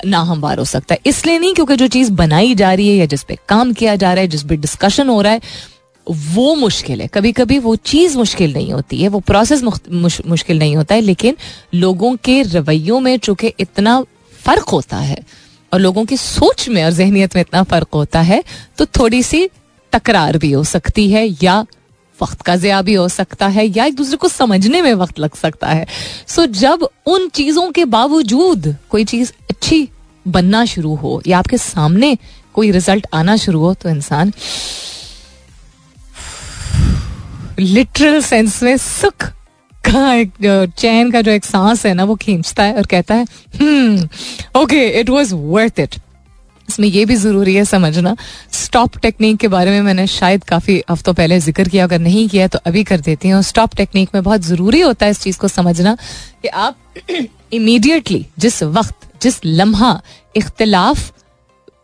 [0.00, 3.06] ना हमवार हो सकता है। इसलिए नहीं क्योंकि जो चीज़ बनाई जा रही है या
[3.06, 5.40] जिस पे काम किया जा रहा है, जिस पे डिस्कशन हो रहा है
[6.08, 10.76] वो मुश्किल है। कभी कभी वो चीज़ मुश्किल नहीं होती है, वो प्रोसेस मुश्किल नहीं
[10.76, 11.36] होता है, लेकिन
[11.74, 14.00] लोगों के रवैयों में चूँकि इतना
[14.40, 15.22] फ़र्क होता है
[15.72, 18.42] और लोगों की सोच में और जहनीत में इतना फ़र्क होता है
[18.78, 19.48] तो थोड़ी सी
[19.92, 21.60] तकरार भी हो सकती है या
[22.18, 25.34] वक्त का ज़्या भी हो सकता है या एक दूसरे को समझने में वक्त लग
[25.34, 25.86] सकता है।
[26.28, 29.88] सो जब उन चीज़ों के बावजूद कोई चीज़ अच्छी
[30.26, 32.16] बनना शुरू हो या आपके सामने
[32.54, 34.32] कोई रिज़ल्ट आना शुरू हो तो इंसान
[37.58, 39.24] लिटरल सेंस में सुख
[39.84, 40.32] का एक
[40.78, 43.24] चैन का जो एक सांस है ना, वो खींचता है और कहता है
[44.56, 45.94] okay it was worth it
[46.68, 48.14] इसमें यह भी ज़रूरी है समझना।
[48.52, 52.48] स्टॉप टेक्निक के बारे में मैंने शायद काफ़ी हफ्तों पहले ज़िक्र किया, अगर नहीं किया
[52.48, 55.48] तो अभी कर देती हूँ। स्टॉप टेक्निक में बहुत ज़रूरी होता है इस चीज़ को
[55.48, 55.96] समझना
[56.42, 56.76] कि आप
[57.52, 60.00] इमीडिएटली जिस वक्त, जिस लम्हा,
[60.36, 61.10] इख्तलाफ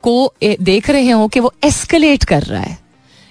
[0.05, 2.79] को देख रहे हो कि वो एस्केलेट कर रहा है।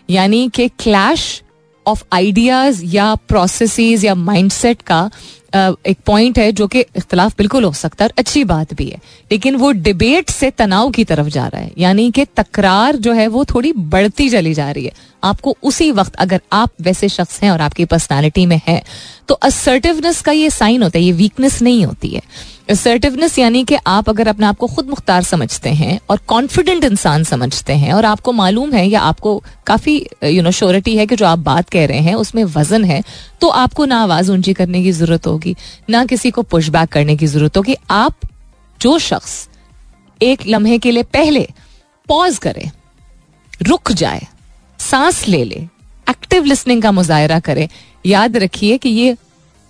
[0.10, 1.43] यानी कि क्लैश
[1.88, 5.09] ऑफ़ आइडियाज़ या प्रोसेसेस या माइंडसेट का
[5.55, 8.99] एक पॉइंट है जो कि इख्तलाफ बिल्कुल हो सकता है और अच्छी बात भी है।
[9.31, 13.27] लेकिन वो डिबेट से तनाव की तरफ़ जा रहा है। यानी कि तकरार जो है
[13.27, 14.91] वो थोड़ी बढ़ती चली जा रही है।
[15.23, 18.81] आपको उसी वक्त अगर आप वैसे शख्स हैं और आपकी पर्सनालिटी में है
[19.27, 22.21] तो असर्टिवनेस का ये साइन होता है, ये वीकनेस नहीं होती है।
[22.70, 27.24] असर्टिवनेस यानी कि आप अगर अपने आप को खुद मुख्तार समझते हैं और कॉन्फिडेंट इंसान
[27.24, 29.95] समझते हैं और आपको मालूम है या आपको काफ़ी
[30.26, 33.01] यू नो श्योरिटी है कि जो आप बात कह रहे हैं, उसमें वज़न है
[33.41, 35.55] तो आपको ना आवाज़ ऊँची करने की ज़रूरत होगी,
[35.89, 38.16] ना किसी को पुशबैक करने की ज़रूरत होगी। आप
[38.80, 39.47] जो शख्स
[40.22, 41.47] एक लम्हे के लिए पहले
[42.09, 42.70] पॉज करे,
[43.61, 44.28] रुक जाए,
[44.80, 45.68] सांस ले ले
[46.07, 47.68] एक्टिव लिसनिंग का मुजाहरा करे।
[48.05, 49.16] याद रखिए कि ये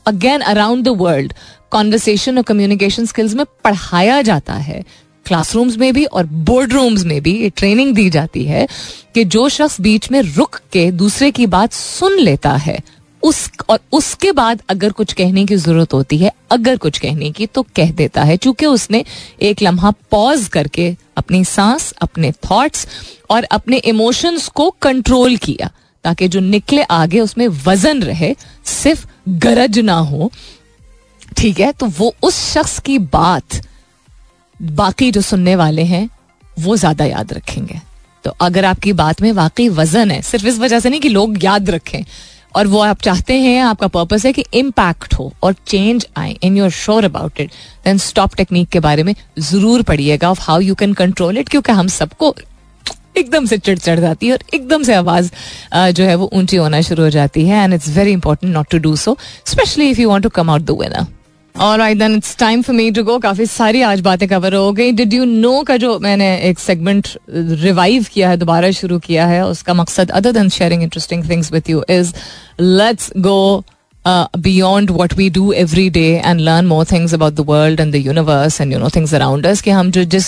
[0.05, 1.33] again around the world
[1.73, 4.83] conversation और कम्युनिकेशन स्किल्स में पढ़ाया जाता है।
[5.25, 8.67] क्लासरूम्स में भी और बोर्ड रूम्स में भी ये ट्रेनिंग दी जाती है
[9.15, 12.79] कि जो शख्स बीच में रुक के दूसरे की बात सुन लेता है,
[13.23, 17.45] उस और उसके बाद अगर कुछ कहने की ज़रूरत होती है, अगर कुछ कहने की
[17.45, 19.03] तो कह देता है। क्योंकि उसने
[19.41, 22.87] एक लम्हा पॉज करके अपनी सांस, अपने थॉट्स
[23.29, 25.71] और अपने इमोशंस को कंट्रोल किया,
[26.03, 30.31] ताकि जो निकले आगे उसमें वज़न रहे, सिर्फ़ गरज ना हो।
[31.37, 33.61] ठीक है तो वो उस शख्स की बात
[34.59, 36.09] बाकी जो सुनने वाले हैं,
[36.57, 37.79] वो ज़्यादा याद रखेंगे।
[38.25, 41.43] तो अगर आपकी बात में वाकई वज़न है, सिर्फ़ इस वजह से नहीं कि लोग
[41.43, 42.03] याद रखें,
[42.55, 46.57] और वो आप चाहते हैं, आपका पर्पस है कि इम्पैक्ट हो और चेंज आए in
[46.57, 47.51] your sure about it
[47.85, 51.71] then stop technique के बारे में ज़रूर पढ़िएगा of how you can control it क्योंकि
[51.71, 52.35] हम सबको
[53.17, 55.29] एकदम से चिड़ चढ़ जाती है और एकदम से आवाज़
[55.73, 58.77] जो है वो ऊँची होना शुरू हो जाती है and it's very important not to
[58.77, 61.05] do so specially if you want to come out the winner
[61.55, 64.71] और I then it's time for me to go काफ़ी सारी आज बातें कवर हो
[64.71, 64.91] गई.
[64.91, 69.45] डिड यू नो का जो मैंने एक सेगमेंट रिवाइव किया है, दोबारा शुरू किया है,
[69.45, 72.13] उसका मकसद other than sharing interesting things with you is
[72.61, 73.63] let's go
[74.05, 77.95] beyond what we do every day and learn more things about the world and the
[77.95, 80.25] universe and you know things around कि हम जो जिस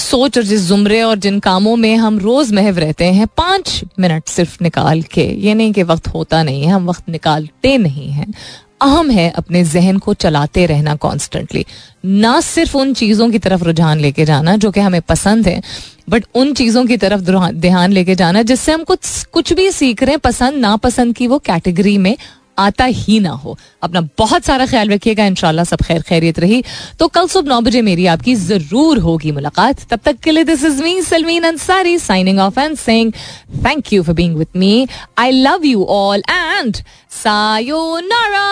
[0.00, 4.28] सोच और जिस जुमरे और जिन कामों में हम रोज महव रहते हैं, पाँच मिनट
[4.28, 8.32] सिर्फ़ निकाल के, ये नहीं कि वक्त होता नहीं है, हम वक्त निकालते नहीं हैं।
[8.80, 11.64] अहम है अपने जहन को चलाते रहना कॉन्स्टेंटली
[12.04, 15.62] ना सिर्फ़ उन चीज़ों की तरफ़ रुझान लेके जाना, जो कि हमें पसंद है
[16.10, 17.20] बट उन चीज़ों की तरफ़
[17.52, 21.38] ध्यान लेके जाना, जिससे हम कुछ कुछ भी सीख रहे हैं, पसंद, नापसंद की वो
[21.38, 22.16] कैटेगरी में
[22.58, 26.62] आता ही ना हो। अपना बहुत सारा ख्याल रखिएगा, इंशाल्लाह सब खैर खैरियत रही।
[26.98, 30.64] तो कल सुबह नौ बजे मेरी आपकी ज़रूर होगी मुलाकात। तब तक के लिए this
[30.64, 33.12] is me Salmeen Ansari signing off and sing
[33.66, 34.86] thank you for being with me
[35.18, 36.76] I love you all and
[37.22, 38.44] sayonara